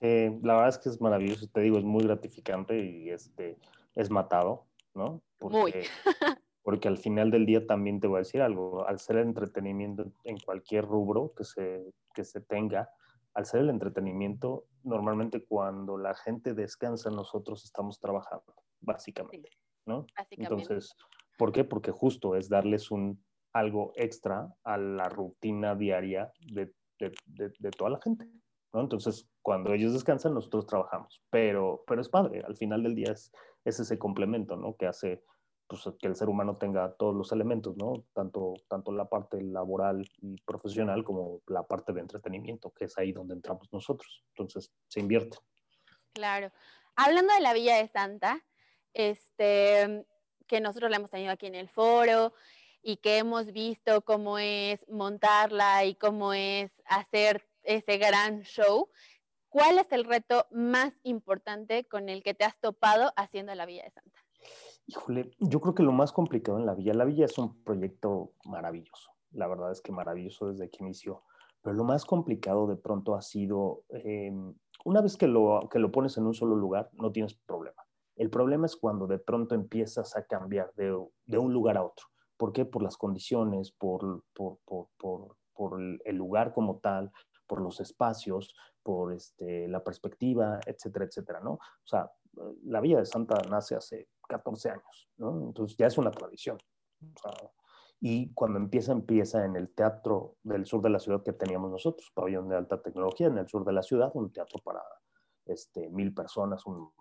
[0.00, 3.56] la verdad es que es maravilloso, te digo, es muy gratificante y este,
[3.94, 5.22] es matado, ¿no?
[5.38, 5.72] muy.
[6.62, 10.12] porque al final del día también te voy a decir algo, al ser el entretenimiento
[10.24, 12.90] en cualquier rubro que se, que se tenga,
[13.34, 19.50] al ser el entretenimiento, normalmente cuando la gente descansa, nosotros estamos trabajando, básicamente,
[19.86, 20.06] ¿no?
[20.30, 20.94] Entonces,
[21.36, 21.64] ¿por qué?
[21.64, 23.22] Porque justo es darles un
[23.52, 27.12] algo extra a la rutina diaria de, de,
[27.58, 28.26] de, toda la gente,
[28.72, 28.80] ¿no?
[28.80, 33.32] Entonces, cuando ellos descansan, nosotros trabajamos, pero, pero es padre, al final del día es,
[33.64, 34.76] es ese complemento, ¿no?
[34.76, 35.22] Que hace
[35.66, 38.04] pues, que el ser humano tenga todos los elementos, ¿no?
[38.12, 43.12] Tanto, tanto la parte laboral y profesional como la parte de entretenimiento, que es ahí
[43.12, 44.24] donde entramos nosotros.
[44.28, 45.38] Entonces, se invierte.
[46.12, 46.52] Claro.
[46.96, 48.44] Hablando de la Villa de Santa,
[48.92, 50.06] este,
[50.46, 52.34] que nosotros la hemos tenido aquí en el foro
[52.82, 58.90] y que hemos visto cómo es montarla y cómo es hacer ese gran show,
[59.48, 63.84] ¿cuál es el reto más importante con el que te has topado haciendo la Villa
[63.84, 64.11] de Santa?
[64.92, 68.34] Híjole, yo creo que lo más complicado en la villa, la villa es un proyecto
[68.44, 71.22] maravilloso, la verdad es que maravilloso desde que inició,
[71.62, 75.90] pero lo más complicado de pronto ha sido, em, una vez que lo, que lo
[75.90, 77.82] pones en un solo lugar, no tienes problema.
[78.16, 82.08] El problema es cuando de pronto empiezas a cambiar de, de un lugar a otro.
[82.36, 82.66] ¿Por qué?
[82.66, 87.10] Por las condiciones, por, por, por, por el lugar como tal,
[87.46, 91.52] por los espacios, por este, la perspectiva, etcétera, etcétera, ¿no?
[91.52, 92.10] O sea,
[92.64, 95.10] la Villa de Santa nace hace 14 años.
[95.18, 96.58] Entonces ya es una tradición.
[98.00, 102.10] y cuando empieza, empieza en el teatro del sur de la ciudad que teníamos nosotros,
[102.14, 104.82] pabellón de alta tecnología en el sur de la ciudad, un teatro para
[105.46, 106.92] este, mil personas, un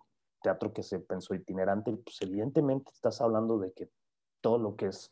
[0.41, 3.91] teatro que se pensó itinerante, pues evidentemente estás hablando de que
[4.41, 5.11] todo lo que es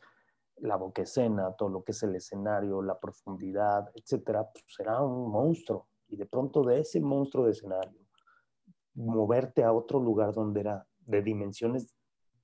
[0.56, 5.30] la boca escena, todo lo que es el escenario, la profundidad, etcétera, pues será un
[5.30, 5.88] monstruo.
[6.08, 8.00] Y de pronto de ese monstruo de escenario,
[9.00, 11.94] moverte a otro lugar donde era de dimensiones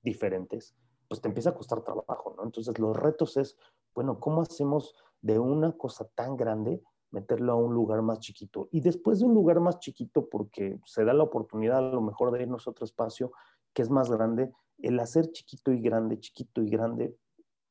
[0.01, 0.75] diferentes,
[1.07, 2.43] pues te empieza a costar trabajo, ¿no?
[2.43, 3.57] Entonces los retos es,
[3.93, 8.67] bueno, ¿cómo hacemos de una cosa tan grande meterlo a un lugar más chiquito?
[8.71, 12.31] Y después de un lugar más chiquito, porque se da la oportunidad a lo mejor
[12.31, 13.31] de irnos a otro espacio
[13.73, 17.15] que es más grande, el hacer chiquito y grande, chiquito y grande,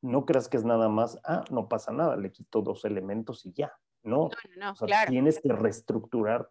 [0.03, 3.53] no creas que es nada más, ah, no pasa nada, le quito dos elementos y
[3.53, 3.73] ya,
[4.03, 4.29] ¿no?
[4.57, 5.11] no, no, claro.
[5.11, 6.51] Tienes que reestructurar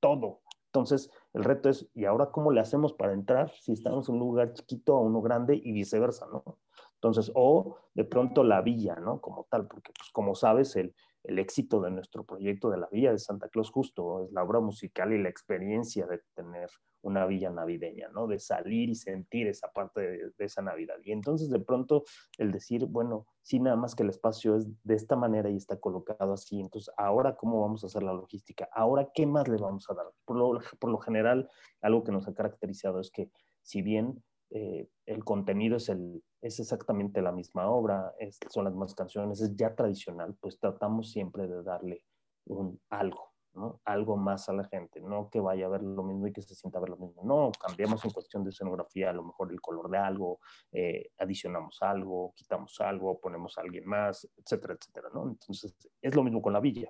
[0.00, 0.42] todo.
[0.66, 4.20] Entonces, el reto es, ¿y ahora cómo le hacemos para entrar si estamos en un
[4.20, 6.58] lugar chiquito a uno grande y viceversa, ¿no?
[6.94, 9.20] Entonces, o de pronto la villa, ¿no?
[9.20, 13.10] Como tal, porque pues como sabes, el, el éxito de nuestro proyecto de la Villa
[13.10, 16.70] de Santa Claus justo es la obra musical y la experiencia de tener
[17.02, 18.26] una villa navideña, ¿no?
[18.26, 20.96] De salir y sentir esa parte de, esa Navidad.
[21.02, 22.04] Y entonces de pronto
[22.38, 25.78] el decir, bueno, sí, nada más que el espacio es de esta manera y está
[25.78, 29.88] colocado así, entonces ahora cómo vamos a hacer la logística, ahora qué más le vamos
[29.90, 30.06] a dar.
[30.24, 31.48] Por lo, por lo general,
[31.82, 33.30] algo que nos ha caracterizado es que
[33.62, 34.22] si bien
[34.56, 38.14] eh, el contenido es, el, es exactamente la misma obra,
[38.48, 42.04] son las mismas canciones, es ya tradicional, pues tratamos siempre de darle
[42.44, 43.80] un algo, ¿no?
[43.84, 46.54] Algo más a la gente, no que vaya a ver lo mismo y que se
[46.54, 47.24] sienta a ver lo mismo.
[47.24, 50.38] No, cambiamos en cuestión de escenografía, a lo mejor el color de algo,
[50.70, 55.30] eh, adicionamos algo, quitamos algo, ponemos a alguien más, etcétera, etcétera, ¿no?
[55.30, 56.88] Entonces, es lo mismo con la villa.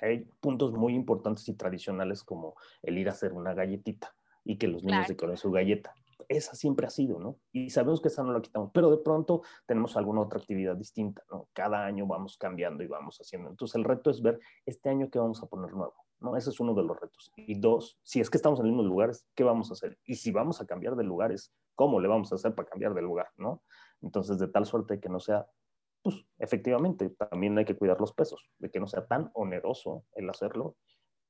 [0.00, 4.66] Hay puntos muy importantes y tradicionales como el ir a hacer una galletita y que
[4.66, 5.94] los niños decoren su galleta
[6.28, 7.38] esa siempre ha sido, ¿no?
[7.52, 11.22] Y sabemos que esa no la quitamos, pero de pronto tenemos alguna otra actividad distinta,
[11.30, 11.48] ¿no?
[11.52, 13.50] Cada año vamos cambiando y vamos haciendo.
[13.50, 16.36] Entonces el reto es ver este año qué vamos a poner nuevo, ¿no?
[16.36, 17.32] Ese es uno de los retos.
[17.36, 19.98] Y dos, si es que estamos en los mismos lugares, ¿qué vamos a hacer?
[20.04, 23.02] Y si vamos a cambiar de lugares, ¿cómo le vamos a hacer para cambiar de
[23.02, 23.62] lugar, ¿no?
[24.02, 25.46] Entonces de tal suerte que no sea
[26.02, 30.30] pues efectivamente también hay que cuidar los pesos, de que no sea tan oneroso el
[30.30, 30.76] hacerlo,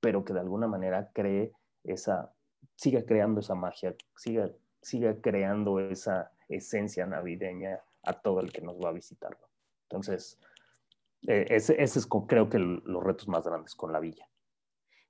[0.00, 1.52] pero que de alguna manera cree
[1.84, 2.32] esa,
[2.76, 4.50] siga creando esa magia, siga
[4.88, 9.48] siga creando esa esencia navideña a todo el que nos va a visitarlo.
[9.82, 10.38] Entonces,
[11.26, 14.28] eh, ese, ese, es creo que los retos más grandes con la villa.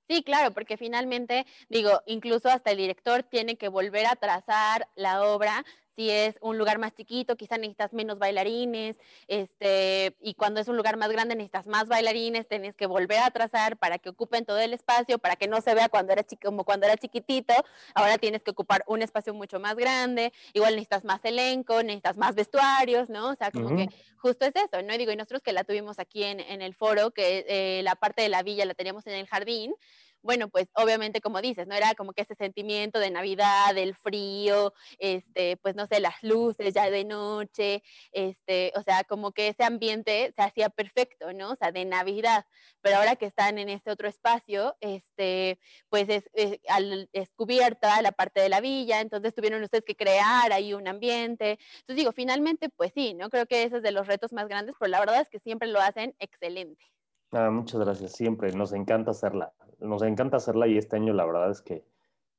[0.07, 5.23] Sí, claro, porque finalmente, digo, incluso hasta el director tiene que volver a trazar la
[5.23, 5.63] obra
[5.99, 8.95] si es un lugar más chiquito, quizá necesitas menos bailarines,
[9.27, 13.31] este, y cuando es un lugar más grande necesitas más bailarines, tienes que volver a
[13.31, 16.63] trazar para que ocupen todo el espacio, para que no se vea cuando era como
[16.63, 17.53] cuando era chiquitito,
[17.95, 22.33] ahora tienes que ocupar un espacio mucho más grande, igual necesitas más elenco, necesitas más
[22.33, 23.31] vestuarios, ¿no?
[23.31, 24.93] O sea, como que justo es eso, ¿no?
[24.93, 27.95] Y digo, y nosotros que la tuvimos aquí en, en el foro, que eh, la
[27.95, 29.75] parte de la villa la teníamos en el jardín,
[30.21, 31.75] bueno, pues obviamente como dices, ¿no?
[31.75, 36.73] Era como que ese sentimiento de Navidad, del frío, este, pues no sé, las luces
[36.73, 41.51] ya de noche, este, o sea, como que ese ambiente se hacía perfecto, ¿no?
[41.51, 42.45] O sea, de Navidad.
[42.81, 46.29] Pero ahora que están en este otro espacio, este, pues es,
[46.69, 47.09] al
[48.01, 51.59] la parte de la villa, entonces tuvieron ustedes que crear ahí un ambiente.
[51.79, 53.29] Entonces digo, finalmente, pues sí, ¿no?
[53.29, 55.67] Creo que ese es de los retos más grandes, pero la verdad es que siempre
[55.67, 56.98] lo hacen excelente.
[57.31, 61.51] Ah, muchas gracias, siempre, nos encanta hacerla nos encanta hacerla y este año la verdad
[61.51, 61.85] es que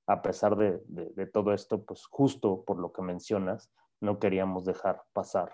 [0.07, 5.53] a pesar de, todo esto, pues justo por lo que mencionas, no queríamos dejar pasar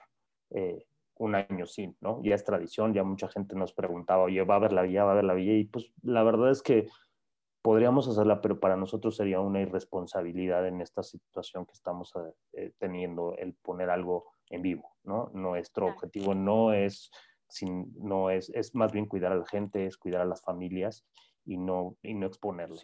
[0.51, 2.23] eh, un año sin, ¿no?
[2.23, 5.11] Ya es tradición, ya mucha gente nos preguntaba, oye, va a haber la villa, va
[5.11, 6.89] a haber la villa, y pues la verdad es que
[7.61, 12.15] podríamos hacerla, pero para nosotros sería una irresponsabilidad en esta situación que estamos
[12.53, 15.31] eh, teniendo el poner algo en vivo, ¿no?
[15.35, 17.11] Nuestro objetivo no es,
[17.49, 21.05] sin, no es, es más bien cuidar a la gente, es cuidar a las familias
[21.45, 22.81] y no, y no exponerlos.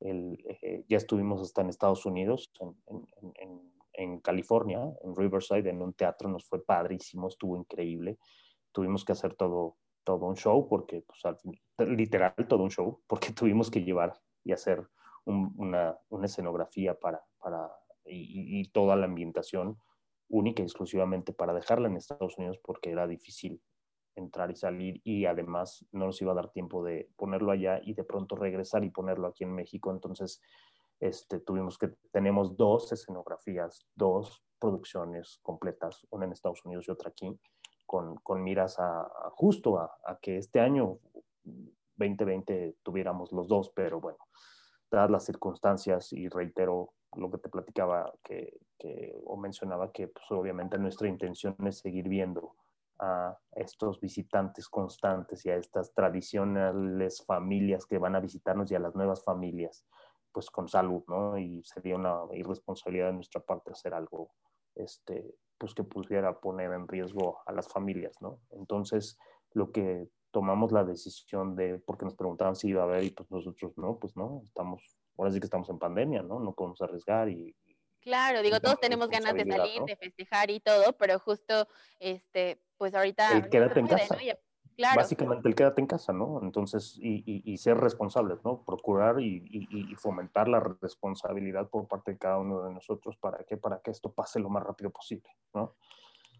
[0.00, 2.76] eh, ya estuvimos hasta en Estados Unidos, en,
[3.36, 8.18] en, en, California, en Riverside, en un teatro, nos fue padrísimo, estuvo increíble.
[8.72, 13.70] Tuvimos que hacer todo, todo un show, porque, pues, literal, todo un show, porque tuvimos
[13.70, 14.86] que llevar y hacer
[15.24, 17.70] una, una, escenografía para, para
[18.04, 19.78] y, y, toda la ambientación
[20.28, 23.62] única y exclusivamente para dejarla en Estados Unidos porque era difícil
[24.16, 27.94] entrar y salir y además no nos iba a dar tiempo de ponerlo allá y
[27.94, 29.90] de pronto regresar y ponerlo aquí en México.
[29.90, 30.40] Entonces,
[31.00, 37.10] este, tuvimos que, tenemos dos escenografías, dos producciones completas, una en Estados Unidos y otra
[37.10, 37.38] aquí,
[37.86, 40.98] con, con miras a, justo a, que este año
[41.96, 44.18] 2020 tuviéramos los dos, pero bueno,
[44.90, 50.24] dadas las circunstancias y reitero lo que te platicaba que, que o mencionaba que pues
[50.30, 52.54] obviamente nuestra intención es seguir viendo
[52.98, 58.78] a estos visitantes constantes y a estas tradicionales familias que van a visitarnos y a
[58.80, 59.84] las nuevas familias,
[60.32, 61.38] pues con salud, ¿no?
[61.38, 64.30] Y sería una irresponsabilidad de nuestra parte hacer algo,
[64.74, 68.40] este, pues que pudiera poner en riesgo a las familias, ¿no?
[68.50, 69.18] Entonces,
[69.52, 73.30] lo que tomamos la decisión de, porque nos preguntaban si iba a haber y pues
[73.30, 76.40] nosotros no, pues no, estamos, ahora sí que estamos en pandemia, ¿no?
[76.40, 77.54] No podemos arriesgar y,
[78.04, 81.66] Claro, digo, todos tenemos ganas de salir, de festejar y todo, pero justo,
[81.98, 83.32] este, pues ahorita...
[83.32, 84.16] El quédate en casa.
[84.94, 86.40] Básicamente el quédate en casa, ¿no?
[86.42, 88.62] Entonces, y, ser responsables, ¿no?
[88.62, 93.80] Procurar y, fomentar la responsabilidad por parte de cada uno de nosotros para que, para
[93.80, 95.74] que esto pase lo más rápido posible, ¿no?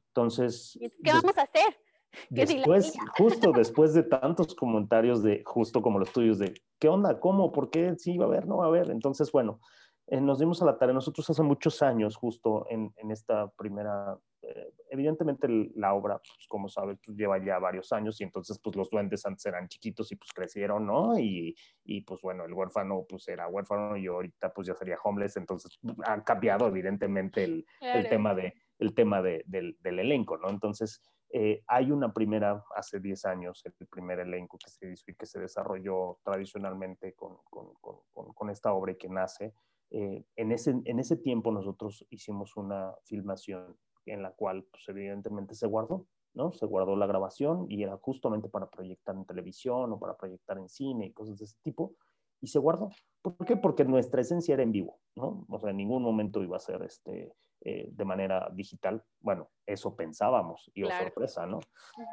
[0.08, 0.78] Entonces...
[1.02, 1.76] ¿Qué vamos a hacer?
[2.30, 7.18] Después, justo después de tantos comentarios de, justo como los tuyos, de, ¿qué onda?
[7.18, 7.50] ¿Cómo?
[7.50, 7.96] ¿Por qué?
[7.96, 8.90] Sí, va a haber, no va a haber.
[8.90, 9.60] Entonces, bueno,
[10.06, 14.18] eh, nos dimos a la tarea, nosotros hace muchos años, justo en, en esta primera,
[14.42, 18.76] eh, evidentemente la obra, pues, como sabes, pues, lleva ya varios años y entonces pues
[18.76, 21.18] los duendes antes eran chiquitos y pues crecieron, ¿no?
[21.18, 25.38] Y, y pues bueno, el huérfano pues era huérfano y ahorita pues ya sería homeless,
[25.38, 30.36] entonces pues, ha cambiado evidentemente el, el tema, de, el tema de, del, del, elenco,
[30.36, 30.50] ¿no?
[30.50, 31.00] Entonces
[31.30, 35.24] eh, hay una primera, hace 10 años, el primer elenco que se hizo y que
[35.24, 39.54] se desarrolló tradicionalmente con, con, con, con esta obra y que nace
[39.96, 43.76] eh, en, ese, en ese tiempo nosotros hicimos una filmación
[44.06, 46.52] en la cual, pues, evidentemente se guardó, ¿no?
[46.52, 50.68] Se guardó la grabación y era justamente para proyectar en televisión o para proyectar en
[50.68, 51.94] cine y cosas de ese tipo
[52.40, 52.90] y se guardó.
[53.22, 53.56] ¿Por qué?
[53.56, 55.46] Porque nuestra esencia era en vivo, ¿no?
[55.48, 59.00] O sea, en ningún momento iba a ser este, eh, de manera digital.
[59.20, 61.60] Bueno, eso pensábamos y oh, sorpresa, ¿no?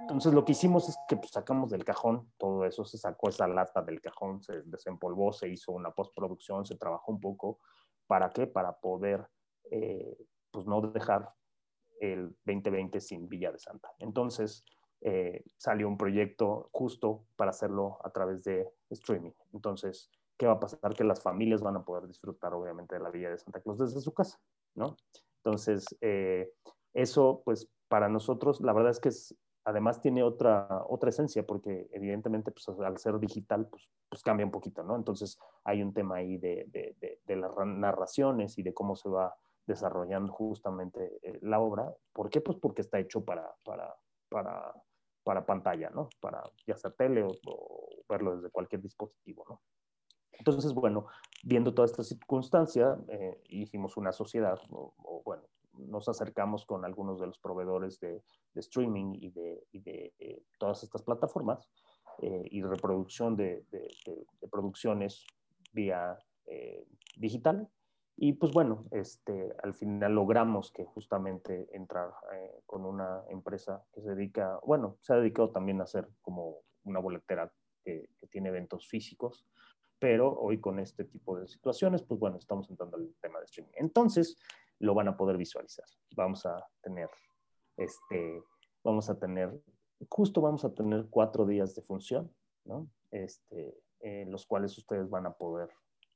[0.02, 3.48] Entonces lo que hicimos es que pues, sacamos del cajón todo eso, se sacó esa
[3.48, 7.60] lata del cajón, se desempolvó, se hizo una postproducción, se trabajó un poco.
[8.08, 8.48] ¿Para qué?
[8.48, 9.28] Para poder,
[9.70, 10.18] eh,
[10.52, 11.34] pues no dejar
[12.00, 13.90] el 2020 sin Villa de Santa.
[14.00, 14.66] Entonces,
[15.04, 19.32] eh, salió un proyecto justo para hacerlo a través de streaming.
[19.54, 20.94] Entonces, ¿qué va a pasar?
[20.94, 24.00] Que las familias van a poder disfrutar, obviamente, de la Villa de Santa Claus desde
[24.00, 24.40] su casa,
[24.76, 24.98] ¿no?
[25.38, 26.54] Entonces, eh,
[26.94, 29.36] eso, pues, para nosotros, la verdad es que es,
[29.66, 34.52] además tiene otra, otra esencia, porque evidentemente, pues, al ser digital, pues, pues cambia un
[34.52, 34.96] poquito, ¿no?
[34.96, 39.34] Entonces, hay un tema ahí de, de, las narraciones y de cómo se va
[39.66, 41.94] desarrollando justamente eh, la obra.
[42.12, 42.42] ¿Por qué?
[42.42, 43.96] Pues porque está hecho para, para,
[44.30, 44.74] para,
[45.24, 46.10] para pantalla, ¿no?
[46.20, 49.62] Para ya sea tele o, o verlo desde cualquier dispositivo, ¿no?
[50.42, 51.06] Entonces, bueno,
[51.44, 55.44] viendo toda esta circunstancia, eh, hicimos una sociedad, o, bueno,
[55.74, 58.22] nos acercamos con algunos de los proveedores de,
[58.56, 61.70] streaming y de, eh, todas estas plataformas
[62.22, 63.66] eh, y reproducción de,
[64.52, 65.26] producciones
[65.72, 66.18] vía
[67.16, 67.70] digital.
[68.18, 72.12] Y pues bueno, este, al final logramos que justamente entrar
[72.66, 77.00] con una empresa que se dedica, bueno, se ha dedicado también a hacer como una
[77.00, 77.52] boletera
[77.84, 79.48] que tiene eventos físicos
[80.02, 83.72] pero hoy con este tipo de situaciones, pues bueno, estamos entrando al tema de streaming.
[83.76, 84.36] Entonces,
[84.82, 85.86] lo van a poder visualizar.
[86.16, 87.10] Vamos a tener,
[87.78, 88.44] este,
[88.84, 89.62] vamos a tener,
[90.10, 92.34] justo vamos a tener cuatro días de función,
[92.66, 92.90] ¿no?
[93.12, 95.70] Este, en los cuales ustedes van a poder,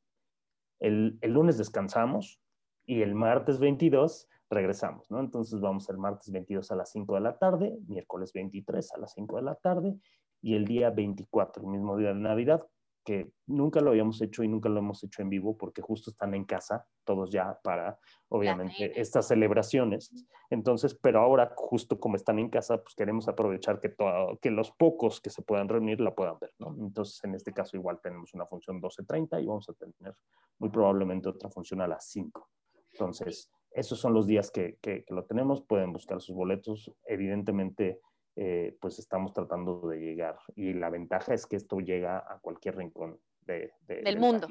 [0.78, 2.40] El, el, lunes descansamos
[2.86, 5.18] y el martes 22 regresamos, ¿no?
[5.18, 9.12] Entonces vamos el martes 22 a las 5 de la tarde, miércoles 23 a las
[9.12, 9.98] 5 de la tarde
[10.40, 12.64] y el día 24, el mismo día de Navidad,
[13.06, 16.34] que nunca lo habíamos hecho y nunca lo hemos hecho en vivo porque justo están
[16.34, 20.12] en casa todos ya para, obviamente, estas celebraciones.
[20.50, 24.72] Entonces, pero ahora justo como están en casa, pues queremos aprovechar que, todo, que los
[24.72, 26.74] pocos que se puedan reunir la puedan ver, ¿no?
[26.80, 30.14] Entonces, en este caso igual tenemos una función 12.30 y vamos a tener
[30.58, 32.50] muy probablemente otra función a las 5.
[32.92, 35.62] Entonces, esos son los días que, que, que lo tenemos.
[35.62, 36.92] Pueden buscar sus boletos.
[37.04, 38.00] Evidentemente,
[38.38, 40.38] eh, pues estamos tratando de llegar.
[40.54, 44.46] Y la ventaja es que esto llega a cualquier rincón de, del, mundo.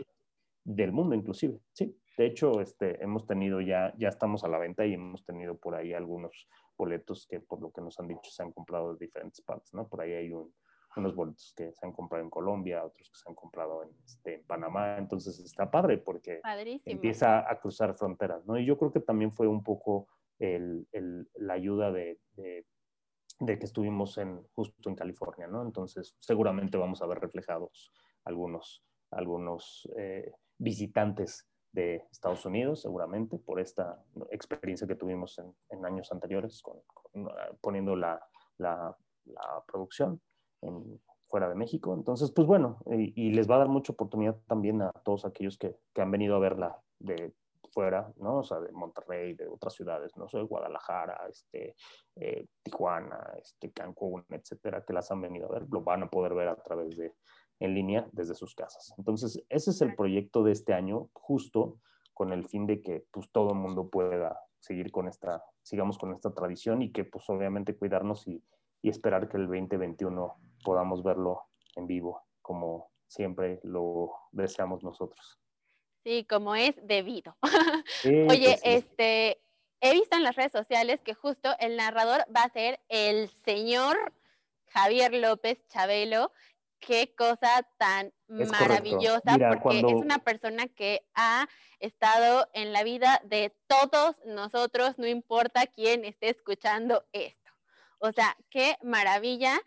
[0.64, 1.96] del mundo inclusive, sí.
[2.18, 5.76] De hecho, este, hemos tenido ya, ya estamos a la venta y hemos tenido por
[5.76, 9.42] ahí algunos boletos que por lo que nos han dicho se han comprado de diferentes
[9.42, 9.88] partes, ¿no?
[9.88, 13.36] Por ahí hay unos boletos que se han comprado en Colombia, otros que se han
[13.36, 16.42] comprado en, este, Panamá, entonces está padre porque
[16.86, 18.58] empieza a cruzar fronteras, ¿no?
[18.58, 20.08] Y yo creo que también fue un poco
[20.40, 22.66] el, el, la ayuda de, de
[23.40, 25.62] de que estuvimos en, justo en California, ¿no?
[25.62, 27.92] Entonces, seguramente vamos a ver reflejados
[28.24, 36.12] algunos, algunos eh, visitantes de Estados Unidos, seguramente, por esta experiencia que tuvimos en, años
[36.12, 36.82] anteriores, con,
[37.60, 38.22] poniendo la,
[38.58, 38.96] la,
[39.68, 40.22] producción
[40.62, 41.94] en, fuera de México.
[41.94, 45.76] Entonces, pues bueno, y, les va a dar mucha oportunidad también a todos aquellos que,
[45.94, 47.34] que han venido a verla de
[47.76, 48.38] fuera, ¿no?
[48.38, 51.76] O sea, de Monterrey, de otras ciudades, no sé, Guadalajara, este,
[52.16, 56.34] eh, Tijuana, este, Cancún, etcétera, que las han venido a ver, lo van a poder
[56.34, 57.14] ver a través de,
[57.60, 58.94] en línea desde sus casas.
[58.98, 61.80] Entonces, ese es el proyecto de este año, justo
[62.14, 66.14] con el fin de que pues todo el mundo pueda seguir con esta, sigamos con
[66.14, 68.42] esta tradición y que pues obviamente cuidarnos y,
[68.82, 71.44] y esperar que el 2021 podamos verlo
[71.76, 75.40] en vivo como siempre lo deseamos nosotros.
[76.06, 77.36] Sí, como es debido.
[78.30, 79.42] Oye, este,
[79.82, 84.14] he visto en las redes sociales que justo el narrador va a ser el señor
[84.68, 86.32] Javier López Chabelo.
[86.80, 91.48] Qué cosa tan maravillosa, porque es una persona que ha
[91.80, 97.52] estado en la vida de todos nosotros, no importa quién esté escuchando esto.
[97.98, 99.60] O sea, qué maravilla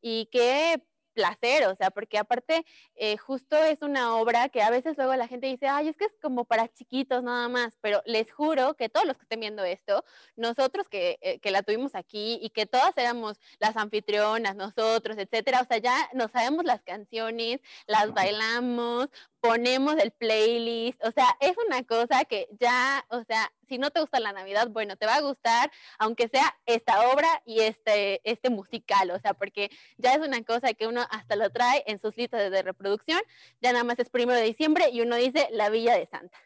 [0.00, 0.82] y qué
[1.14, 5.28] placer, o sea, porque aparte eh, justo es una obra que a veces luego la
[5.28, 8.88] gente dice, ay, es que es como para chiquitos nada más, pero les juro que
[8.88, 10.04] todos los que estén viendo esto,
[10.36, 15.62] nosotros que, eh, que la tuvimos aquí y que todas éramos las anfitrionas, nosotros, etcétera,
[15.62, 19.10] o sea, ya nos sabemos las canciones, las bailamos,
[19.44, 24.00] ponemos el playlist, o sea, es una cosa que ya, o sea, si no te
[24.00, 28.48] gusta la Navidad, bueno, te va a gustar, aunque sea esta obra y este, este
[28.48, 29.68] musical, o sea, porque
[29.98, 33.20] ya es una cosa que uno hasta lo trae en sus listas de reproducción,
[33.60, 36.38] ya nada más es primero de diciembre y uno dice La Villa de Santa.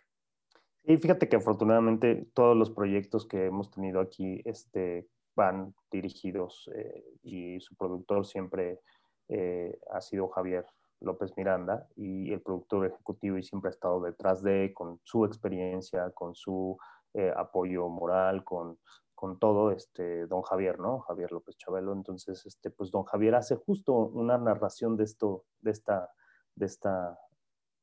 [0.83, 7.05] Y fíjate que afortunadamente todos los proyectos que hemos tenido aquí este, van dirigidos eh,
[7.23, 8.81] y su productor siempre
[9.29, 10.67] eh, ha sido Javier
[11.01, 16.11] López Miranda y el productor ejecutivo y siempre ha estado detrás de, con su experiencia,
[16.11, 16.77] con su
[17.15, 18.79] eh, apoyo moral, con,
[19.15, 21.01] con todo, este, don Javier, ¿no?
[21.01, 21.93] Javier López Chabelo.
[21.93, 26.11] Entonces, este, pues don Javier hace justo una narración de esto, de esta,
[26.55, 27.19] de esta,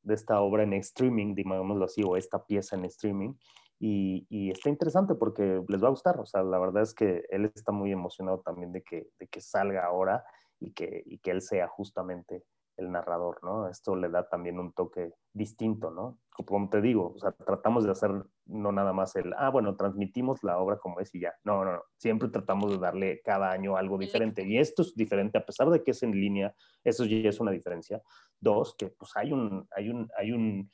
[0.02, 3.34] de esta obra en streaming, digámoslo así, o esta pieza en streaming.
[3.78, 6.18] Y, y, está interesante porque les va a gustar.
[6.20, 9.40] O sea, la verdad es que él está muy emocionado también de que, de que
[9.42, 10.24] salga ahora
[10.58, 12.44] y que, y que él sea justamente
[12.76, 13.68] el narrador, ¿no?
[13.68, 16.18] Esto le da también un toque distinto, ¿no?
[16.44, 18.10] Como te digo, o sea, tratamos de hacer
[18.46, 21.34] no nada más el, ah, bueno, transmitimos la obra como es y ya.
[21.44, 21.82] No, no, no.
[21.96, 24.46] Siempre tratamos de darle cada año algo diferente.
[24.46, 26.54] Y esto es diferente, a pesar de que es en línea,
[26.84, 28.02] eso ya es una diferencia.
[28.38, 30.70] Dos, que pues hay un, hay un, hay un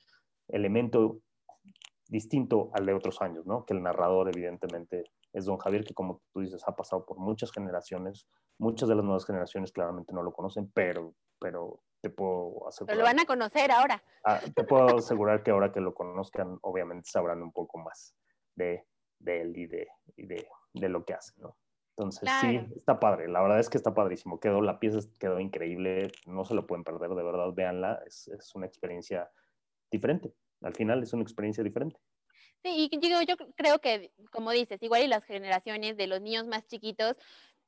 [0.49, 1.21] elemento
[2.09, 3.65] distinto al de otros años, ¿no?
[3.65, 7.51] Que el narrador, evidentemente, es don Javier, que como tú dices, ha pasado por muchas
[7.53, 8.27] generaciones.
[8.59, 12.97] Muchas de las nuevas generaciones claramente no lo conocen, pero, pero te puedo asegurar.
[12.97, 14.03] lo van a conocer ahora.
[14.25, 18.15] Ah, te puedo asegurar que ahora que lo conozcan, obviamente sabrán un poco más
[18.55, 18.85] de,
[19.19, 21.57] de él y, de, y de, de, lo que hace, ¿no?
[21.97, 23.29] Entonces, sí, está padre.
[23.29, 24.41] La verdad es que está padrísimo.
[24.41, 26.11] Quedó, la pieza quedó increíble.
[26.27, 28.03] No se lo pueden perder, de verdad, véanla.
[28.07, 29.31] Es, es una experiencia
[29.91, 30.35] diferente.
[30.63, 32.01] Al final es una experiencia diferente.
[32.65, 36.47] Sí, y digo, yo creo que, como dices, igual y las generaciones de los niños
[36.47, 37.17] más chiquitos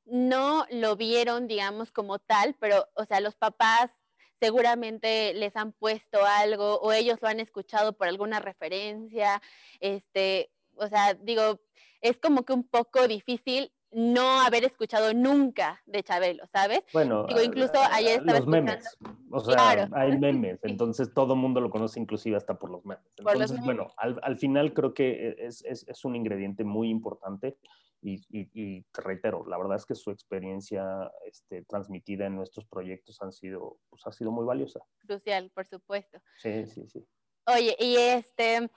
[0.05, 3.91] no lo vieron, digamos, como tal, pero, o sea, los papás
[4.39, 9.41] seguramente les han puesto algo o ellos lo han escuchado por alguna referencia,
[9.81, 11.59] este, o sea, digo,
[12.01, 16.85] es como que un poco difícil no haber escuchado nunca de Chabelo, ¿sabes?
[16.91, 18.97] Bueno, Digo, incluso ayer estaba los memes,
[19.31, 23.05] o sea, hay memes, entonces todo el mundo lo conoce inclusive hasta por los memes.
[23.17, 27.57] Entonces, bueno, al, al, final creo que es, es, es, un ingrediente muy importante
[28.01, 33.31] y, te reitero, la verdad es que su experiencia este, transmitida en nuestros proyectos han
[33.31, 34.81] sido, pues, ha sido muy valiosa.
[34.99, 36.19] Crucial, por supuesto.
[36.37, 37.07] Sí, sí, sí.
[37.47, 38.69] Oye, y este,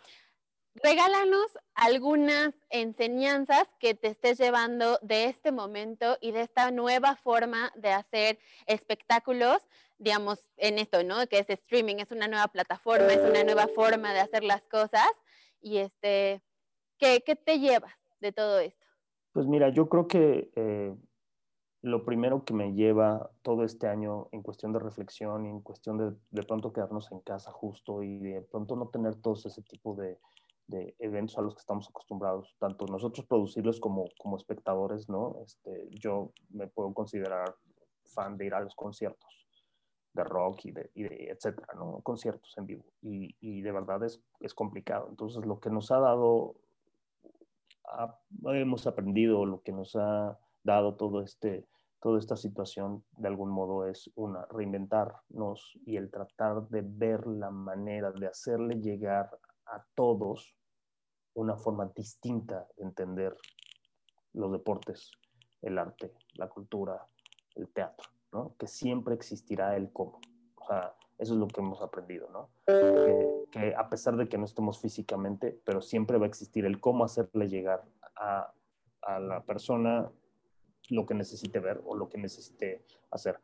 [0.82, 7.72] regálanos algunas enseñanzas que te estés llevando de este momento y de esta nueva forma
[7.76, 9.66] de hacer espectáculos,
[9.98, 11.26] digamos, en esto, ¿no?
[11.26, 15.08] Que es streaming, es una nueva plataforma, es una nueva forma de hacer las cosas.
[15.60, 16.42] Y este,
[16.98, 18.86] ¿qué, qué te llevas de todo esto?
[19.32, 20.94] Pues mira, yo creo que eh,
[21.82, 26.16] lo primero que me lleva todo este año en cuestión de reflexión en cuestión de
[26.30, 30.18] de pronto quedarnos en casa justo y de pronto no tener todos ese tipo de,
[30.68, 35.36] de eventos a los que estamos acostumbrados, tanto nosotros producirlos como, como espectadores, ¿no?
[35.42, 37.54] Este, yo me puedo considerar
[38.04, 39.34] fan de ir a los conciertos
[40.12, 42.00] de rock y de, etcétera, ¿no?
[42.02, 42.84] Conciertos en vivo.
[43.02, 45.06] Y, y de verdad es, es complicado.
[45.08, 46.56] Entonces, lo que nos ha dado
[48.44, 51.66] hemos aprendido, lo que nos ha dado todo este,
[52.00, 57.50] toda esta situación, de algún modo es una, reinventarnos y el tratar de ver la
[57.50, 59.30] manera de hacerle llegar
[59.66, 60.57] a todos
[61.34, 63.36] una forma distinta de entender
[64.32, 65.12] los deportes,
[65.62, 67.06] el arte, la cultura,
[67.54, 68.54] el teatro, ¿no?
[68.58, 70.20] Que siempre existirá el cómo.
[70.56, 72.50] O sea, Eso es lo que hemos aprendido, ¿no?
[72.66, 77.04] Que, a pesar de que no estemos físicamente, pero siempre va a existir el cómo
[77.04, 77.84] hacerle llegar
[78.16, 78.52] a,
[79.02, 80.10] a la persona
[80.90, 83.40] lo que necesite ver o lo que necesite hacer.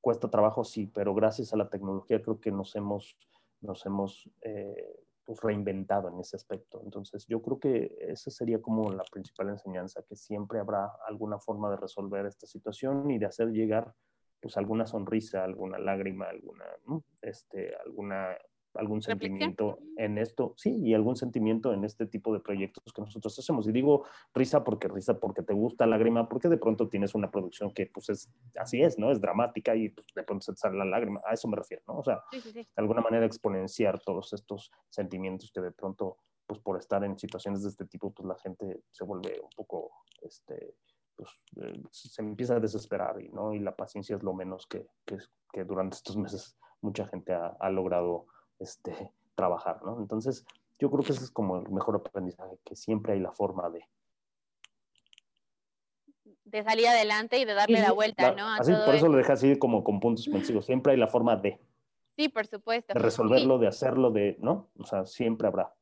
[0.00, 3.16] Cuesta trabajo, sí, pero gracias a la tecnología creo que nos hemos,
[3.60, 5.00] nos hemos eh,
[5.32, 6.82] pues, reinventado en ese aspecto.
[6.84, 11.70] Entonces, yo creo que esa sería como la principal enseñanza, que siempre habrá alguna forma
[11.70, 13.94] de resolver esta situación y de hacer llegar
[14.40, 16.64] pues alguna sonrisa, alguna lágrima, alguna,
[17.22, 18.36] este, alguna
[18.74, 23.38] algún sentimiento en esto, sí, y algún sentimiento en este tipo de proyectos que nosotros
[23.38, 23.68] hacemos.
[23.68, 24.04] Y digo
[24.34, 28.08] risa porque risa porque te gusta, lágrima porque de pronto tienes una producción que pues
[28.08, 29.10] es, así es, ¿no?
[29.10, 31.82] Es dramática y pues, de pronto se te sale la lágrima, a eso me refiero,
[31.86, 31.98] ¿no?
[31.98, 37.04] O sea, de alguna manera exponenciar todos estos sentimientos que de pronto, pues por estar
[37.04, 39.92] en situaciones de este tipo, pues la gente se vuelve un poco,
[40.22, 40.76] este,
[41.16, 43.52] pues eh, se empieza a desesperar y, ¿no?
[43.52, 45.18] Y la paciencia es lo menos que, que,
[45.52, 48.26] que durante estos meses mucha gente ha, ha logrado
[48.62, 49.98] este, trabajar, ¿no?
[50.00, 50.44] Entonces,
[50.78, 53.86] yo creo que ese es como el mejor aprendizaje, que siempre hay la forma de...
[56.44, 58.46] De salir adelante y de darle la vuelta, ¿no?
[58.46, 60.66] así, por eso lo deja así como con puntos suspensivos.
[60.66, 61.58] Siempre hay la forma de.
[62.14, 62.92] Sí, por supuesto.
[62.92, 64.68] De resolverlo, de hacerlo, de, ¿no?
[64.78, 65.72] O sea, siempre habrá.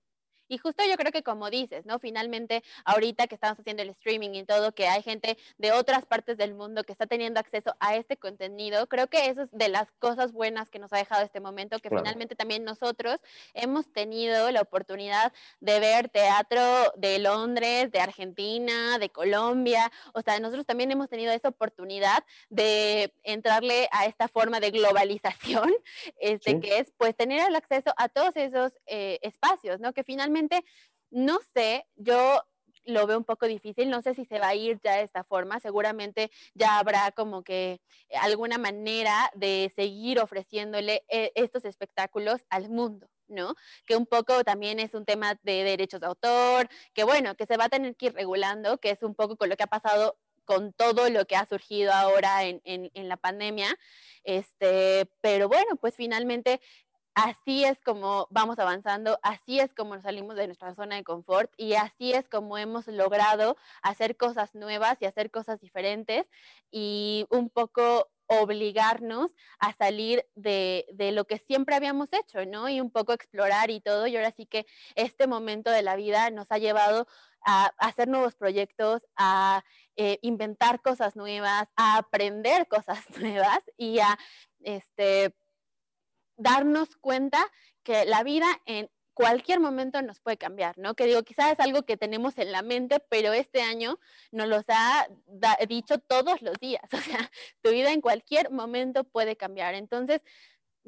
[0.51, 2.01] Y justo yo creo que como dices, ¿no?
[2.01, 6.39] Finalmente, ahorita que estamos haciendo el streaming y todo, que hay gente de otras partes
[6.39, 9.93] del mundo que está teniendo acceso a este contenido, creo que eso es de las
[10.01, 13.21] cosas buenas que nos ha dejado este momento, que finalmente también nosotros
[13.55, 16.61] hemos tenido la oportunidad de ver teatro
[16.97, 23.15] de Londres, de Argentina, de Colombia, o sea, nosotros también hemos tenido esa oportunidad de
[23.23, 25.73] entrarle a esta forma de globalización,
[26.21, 29.93] este, que es pues tener el acceso a todos esos eh, espacios, ¿no?
[29.93, 30.40] Que finalmente
[31.11, 32.43] no sé, yo
[32.85, 35.25] lo veo un poco difícil, no sé si se va a ir ya de esta
[35.25, 37.81] forma, seguramente ya habrá como que
[38.21, 43.09] alguna manera de seguir ofreciéndole eh, estos espectáculos al mundo.
[43.29, 43.55] ¿no?
[43.87, 47.57] Que un poco también es un tema de derechos de autor, que bueno, que se
[47.57, 50.19] va a tener que ir regulando, que es un poco con lo que ha pasado
[50.45, 53.69] con todo lo que ha surgido ahora en, en la pandemia.
[54.25, 56.61] Este, pero bueno, pues finalmente
[57.15, 61.53] así es como vamos avanzando, así es como nos salimos de nuestra zona de confort
[61.57, 66.31] y así es como hemos logrado hacer cosas nuevas y hacer cosas diferentes
[66.71, 72.69] y un poco obligarnos a salir de, lo que siempre habíamos hecho, ¿no?
[72.69, 74.07] Y un poco explorar y todo.
[74.07, 77.09] Y ahora sí que este momento de la vida nos ha llevado
[77.45, 79.65] a, hacer nuevos proyectos, a
[79.97, 84.17] eh, inventar cosas nuevas, a aprender cosas nuevas y a
[84.61, 85.35] este,
[86.41, 87.47] darnos cuenta
[87.83, 90.95] que la vida en cualquier momento nos puede cambiar, ¿no?
[90.95, 93.99] Que digo, quizás es algo que tenemos en la mente, pero este año
[94.33, 95.09] nos los ha
[95.69, 97.31] dicho todos los días, o sea,
[97.63, 99.75] tu vida en cualquier momento puede cambiar.
[99.75, 100.23] Entonces,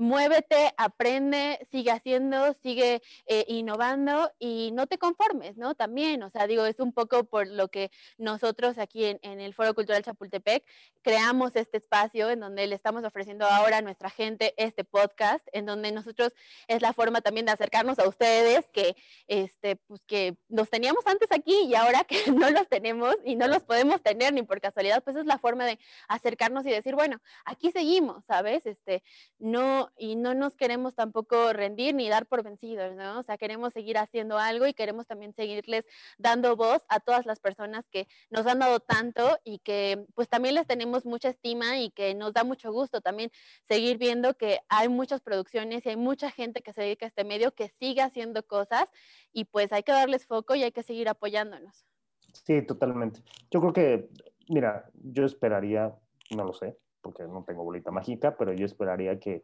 [0.03, 5.77] muévete, aprende, sigue haciendo, sigue eh, innovando y no te conformes, ¿no?
[5.77, 9.75] También, o sea, digo, es un poco por lo que nosotros aquí en, el Foro
[9.75, 10.65] Cultural Chapultepec
[11.03, 15.67] creamos este espacio en donde le estamos ofreciendo ahora a nuestra gente este podcast, en
[15.67, 16.35] donde nosotros
[16.67, 18.97] es la forma también de acercarnos a ustedes que,
[19.29, 23.47] este, pues que nos teníamos antes aquí y ahora que no los tenemos y no
[23.47, 25.79] los podemos tener ni por casualidad, pues es la forma de
[26.09, 28.67] acercarnos y decir, bueno, aquí seguimos, ¿sabes?
[28.67, 29.05] Este,
[29.39, 33.19] no, y no nos queremos tampoco rendir ni dar por vencidos, ¿no?
[33.19, 35.87] O sea, queremos seguir haciendo algo y queremos también seguirles
[36.19, 40.55] dando voz a todas las personas que nos han dado tanto y que pues también
[40.55, 43.31] les tenemos mucha estima y que nos da mucho gusto también
[43.63, 47.25] seguir viendo que hay muchas producciones y hay mucha gente que se dedica a este
[47.25, 48.89] medio que sigue haciendo cosas
[49.33, 51.87] y pues hay que darles foco y hay que seguir apoyándonos.
[52.33, 53.23] Sí, totalmente.
[53.51, 54.09] Yo creo que,
[54.49, 55.95] mira, yo esperaría,
[56.31, 59.43] no lo sé, porque no tengo bolita mágica, pero yo esperaría que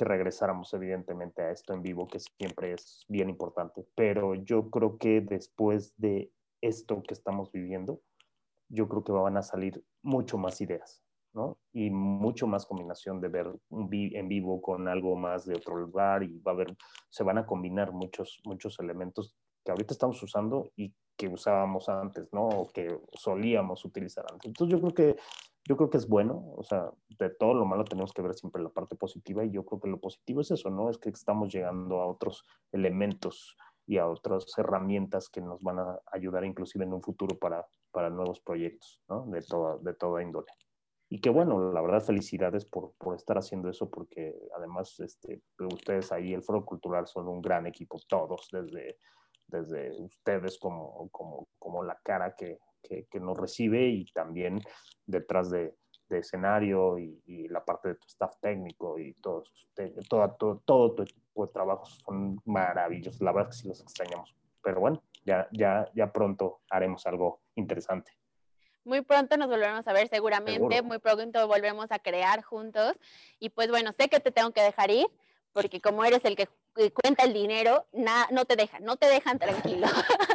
[0.00, 3.86] que regresáramos evidentemente a esto en vivo, que siempre es bien importante.
[3.94, 6.32] Pero yo creo que después de
[6.62, 8.00] esto que estamos viviendo,
[8.70, 11.02] yo creo que van a salir mucho más ideas,
[11.34, 11.58] ¿no?
[11.74, 16.22] Y mucho más combinación de ver un en vivo con algo más de otro lugar
[16.22, 16.74] y va a haber,
[17.10, 22.32] se van a combinar muchos, muchos elementos que ahorita estamos usando y que usábamos antes,
[22.32, 22.48] ¿no?
[22.48, 24.48] O que solíamos utilizar antes.
[24.48, 25.20] Entonces yo creo que
[25.68, 28.62] yo creo que es bueno, o sea, de todo lo malo tenemos que ver siempre
[28.62, 30.90] la parte positiva y yo creo que lo positivo es eso, ¿no?
[30.90, 33.56] Es que estamos llegando a otros elementos
[33.86, 38.10] y a otras herramientas que nos van a ayudar inclusive en un futuro para, para
[38.10, 39.26] nuevos proyectos, ¿no?
[39.26, 40.52] De toda, de toda índole.
[41.12, 46.12] Y que bueno, la verdad, felicidades por, por estar haciendo eso, porque además este, ustedes
[46.12, 48.96] ahí, el Foro Cultural, son un gran equipo, todos, desde,
[49.48, 54.60] desde ustedes como, como, como la cara que, que, nos recibe y también
[55.06, 55.74] detrás de,
[56.08, 59.44] escenario y, la parte de tu staff técnico y todo,
[60.08, 63.20] todo, todo, tu equipo de trabajo son maravillosos.
[63.20, 64.34] La verdad es que sí los extrañamos.
[64.60, 68.12] Pero bueno, ya, ya, ya pronto haremos algo interesante.
[68.84, 72.98] Muy pronto nos volveremos a ver seguramente, muy pronto volvemos a crear juntos.
[73.38, 75.06] Y pues bueno, sé que te tengo que dejar ir,
[75.52, 76.48] porque como eres el que
[76.90, 79.86] cuenta el dinero, no te dejan, no te dejan tranquilo.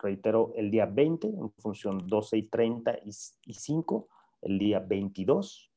[0.00, 4.08] reitero, el día 20 en función 12 y 30 y, 5,
[4.42, 5.72] el día 22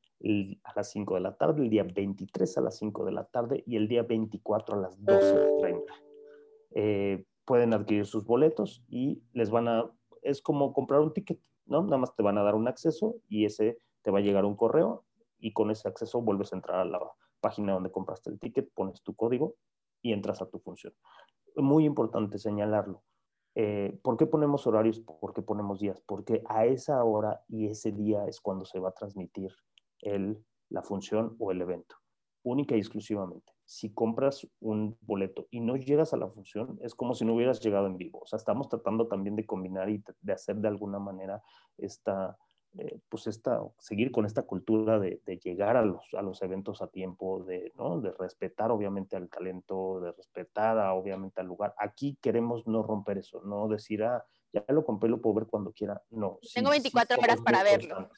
[0.62, 3.64] a las 5 de la tarde, el día 23 a las 5 de la tarde
[3.66, 5.82] y el día 24 a las 12.30.
[6.72, 9.90] Eh, pueden adquirir sus boletos y les van a,
[10.22, 11.82] es como comprar un ticket, ¿no?
[11.82, 14.54] Nada más te van a dar un acceso y ese te va a llegar un
[14.54, 15.04] correo
[15.40, 17.00] y con ese acceso vuelves a entrar a la
[17.40, 19.56] página donde compraste el ticket, pones tu código
[20.02, 20.92] y entras a tu función.
[21.56, 23.02] Muy importante señalarlo.
[23.54, 25.00] Eh, ¿Por qué ponemos horarios?
[25.00, 26.00] ¿Por qué ponemos días?
[26.06, 29.50] Porque a esa hora y ese día es cuando se va a transmitir
[30.02, 31.96] el, la función o el evento,
[32.42, 33.52] única y exclusivamente.
[33.64, 37.60] Si compras un boleto y no llegas a la función, es como si no hubieras
[37.60, 38.20] llegado en vivo.
[38.20, 41.42] O sea, estamos tratando también de combinar y de hacer de alguna manera
[41.76, 42.36] esta,
[42.78, 46.86] eh, pues esta, seguir con esta cultura de, llegar a los, a los, eventos a
[46.86, 48.00] tiempo, de, ¿no?
[48.00, 51.74] de respetar obviamente al talento, de respetar a, obviamente al lugar.
[51.78, 55.72] Aquí queremos no romper eso, no decir, ah, ya lo compré, lo puedo ver cuando
[55.72, 56.00] quiera.
[56.10, 56.38] No.
[56.54, 58.08] Tengo 24 horas para verlo.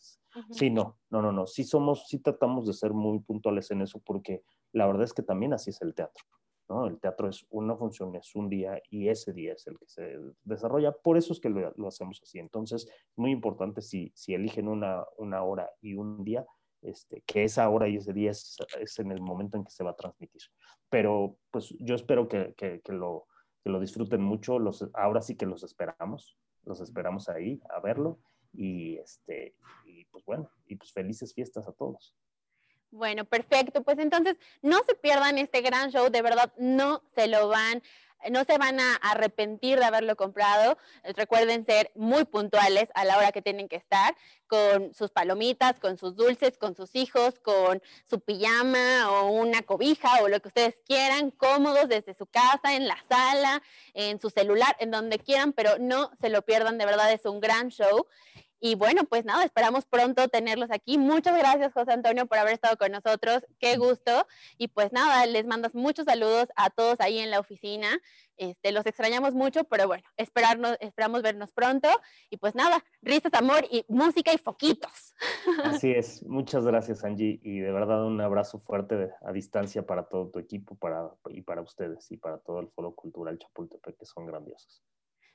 [0.50, 1.46] Sí, no, no, no, no.
[1.46, 4.42] Sí somos, sí tratamos de ser muy puntuales en eso porque
[4.72, 6.24] la verdad es que también así es el teatro.
[6.68, 10.18] El teatro es una función, es un día y ese día es el que se
[10.44, 10.92] desarrolla.
[10.92, 12.38] Por eso es que lo, hacemos así.
[12.38, 16.46] Entonces, es muy importante si, si eligen una, hora y un día,
[16.80, 18.56] este, que esa hora y ese día es,
[18.98, 20.42] en el momento en que se va a transmitir.
[20.88, 23.26] Pero pues yo espero que, que, lo,
[23.62, 24.58] que lo disfruten mucho.
[24.58, 28.18] Los, ahora sí que los esperamos, los esperamos ahí a verlo
[28.52, 32.14] y, este, y pues bueno, y pues felices fiestas a todos.
[32.92, 33.82] Bueno, perfecto.
[33.82, 37.82] Pues entonces no se pierdan este gran show, de verdad no se lo van
[38.30, 40.78] no se van a arrepentir de haberlo comprado.
[41.02, 44.14] Recuerden ser muy puntuales a la hora que tienen que estar,
[44.46, 50.22] con sus palomitas, con sus dulces, con sus hijos, con su pijama o una cobija
[50.22, 53.62] o lo que ustedes quieran, cómodos desde su casa, en la sala,
[53.94, 57.40] en su celular, en donde quieran, pero no se lo pierdan, de verdad es un
[57.40, 58.06] gran show.
[58.64, 60.96] Y bueno, pues nada, esperamos pronto tenerlos aquí.
[60.96, 63.44] Muchas gracias, José Antonio, por haber estado con nosotros.
[63.58, 64.28] Qué gusto.
[64.56, 67.88] Y pues nada, les mandas muchos saludos a todos ahí en la oficina.
[68.36, 71.88] Este, los extrañamos mucho, pero bueno, esperarnos, esperamos vernos pronto.
[72.30, 75.12] Y pues nada, risas, amor y música y foquitos.
[75.64, 76.22] Así es.
[76.22, 77.40] Muchas gracias, Angie.
[77.42, 81.62] Y de verdad un abrazo fuerte a distancia para todo tu equipo para, y para
[81.62, 84.84] ustedes y para todo el Foro Cultural Chapultepec, que son grandiosos.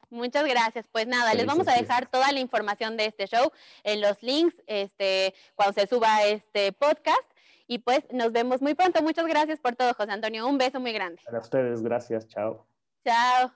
[0.09, 0.87] Muchas gracias.
[0.91, 3.51] Pues nada, les vamos a dejar toda la información de este show
[3.83, 7.31] en los links este, cuando se suba este podcast.
[7.67, 9.01] Y pues nos vemos muy pronto.
[9.01, 10.47] Muchas gracias por todo, José Antonio.
[10.47, 11.21] Un beso muy grande.
[11.31, 12.27] A ustedes, gracias.
[12.27, 12.65] Chao.
[13.03, 13.51] Chao.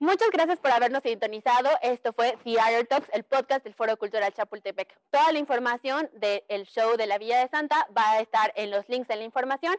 [0.00, 1.70] Muchas gracias por habernos sintonizado.
[1.80, 4.94] Esto fue Theater Talks, el podcast del Foro Cultural Chapultepec.
[5.10, 8.86] Toda la información del show de la Villa de Santa va a estar en los
[8.88, 9.74] links de la información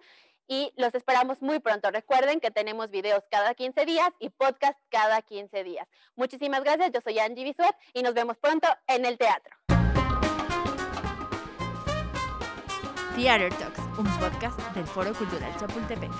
[0.48, 1.92] y los esperamos muy pronto.
[1.92, 5.88] Recuerden que tenemos videos cada 15 días y podcast cada 15 días.
[6.16, 9.56] Muchísimas gracias, yo soy Angie Bisuet y nos vemos pronto en el teatro.
[13.16, 16.12] Theater Talks, un podcast del Foro Cultural Chapultepec.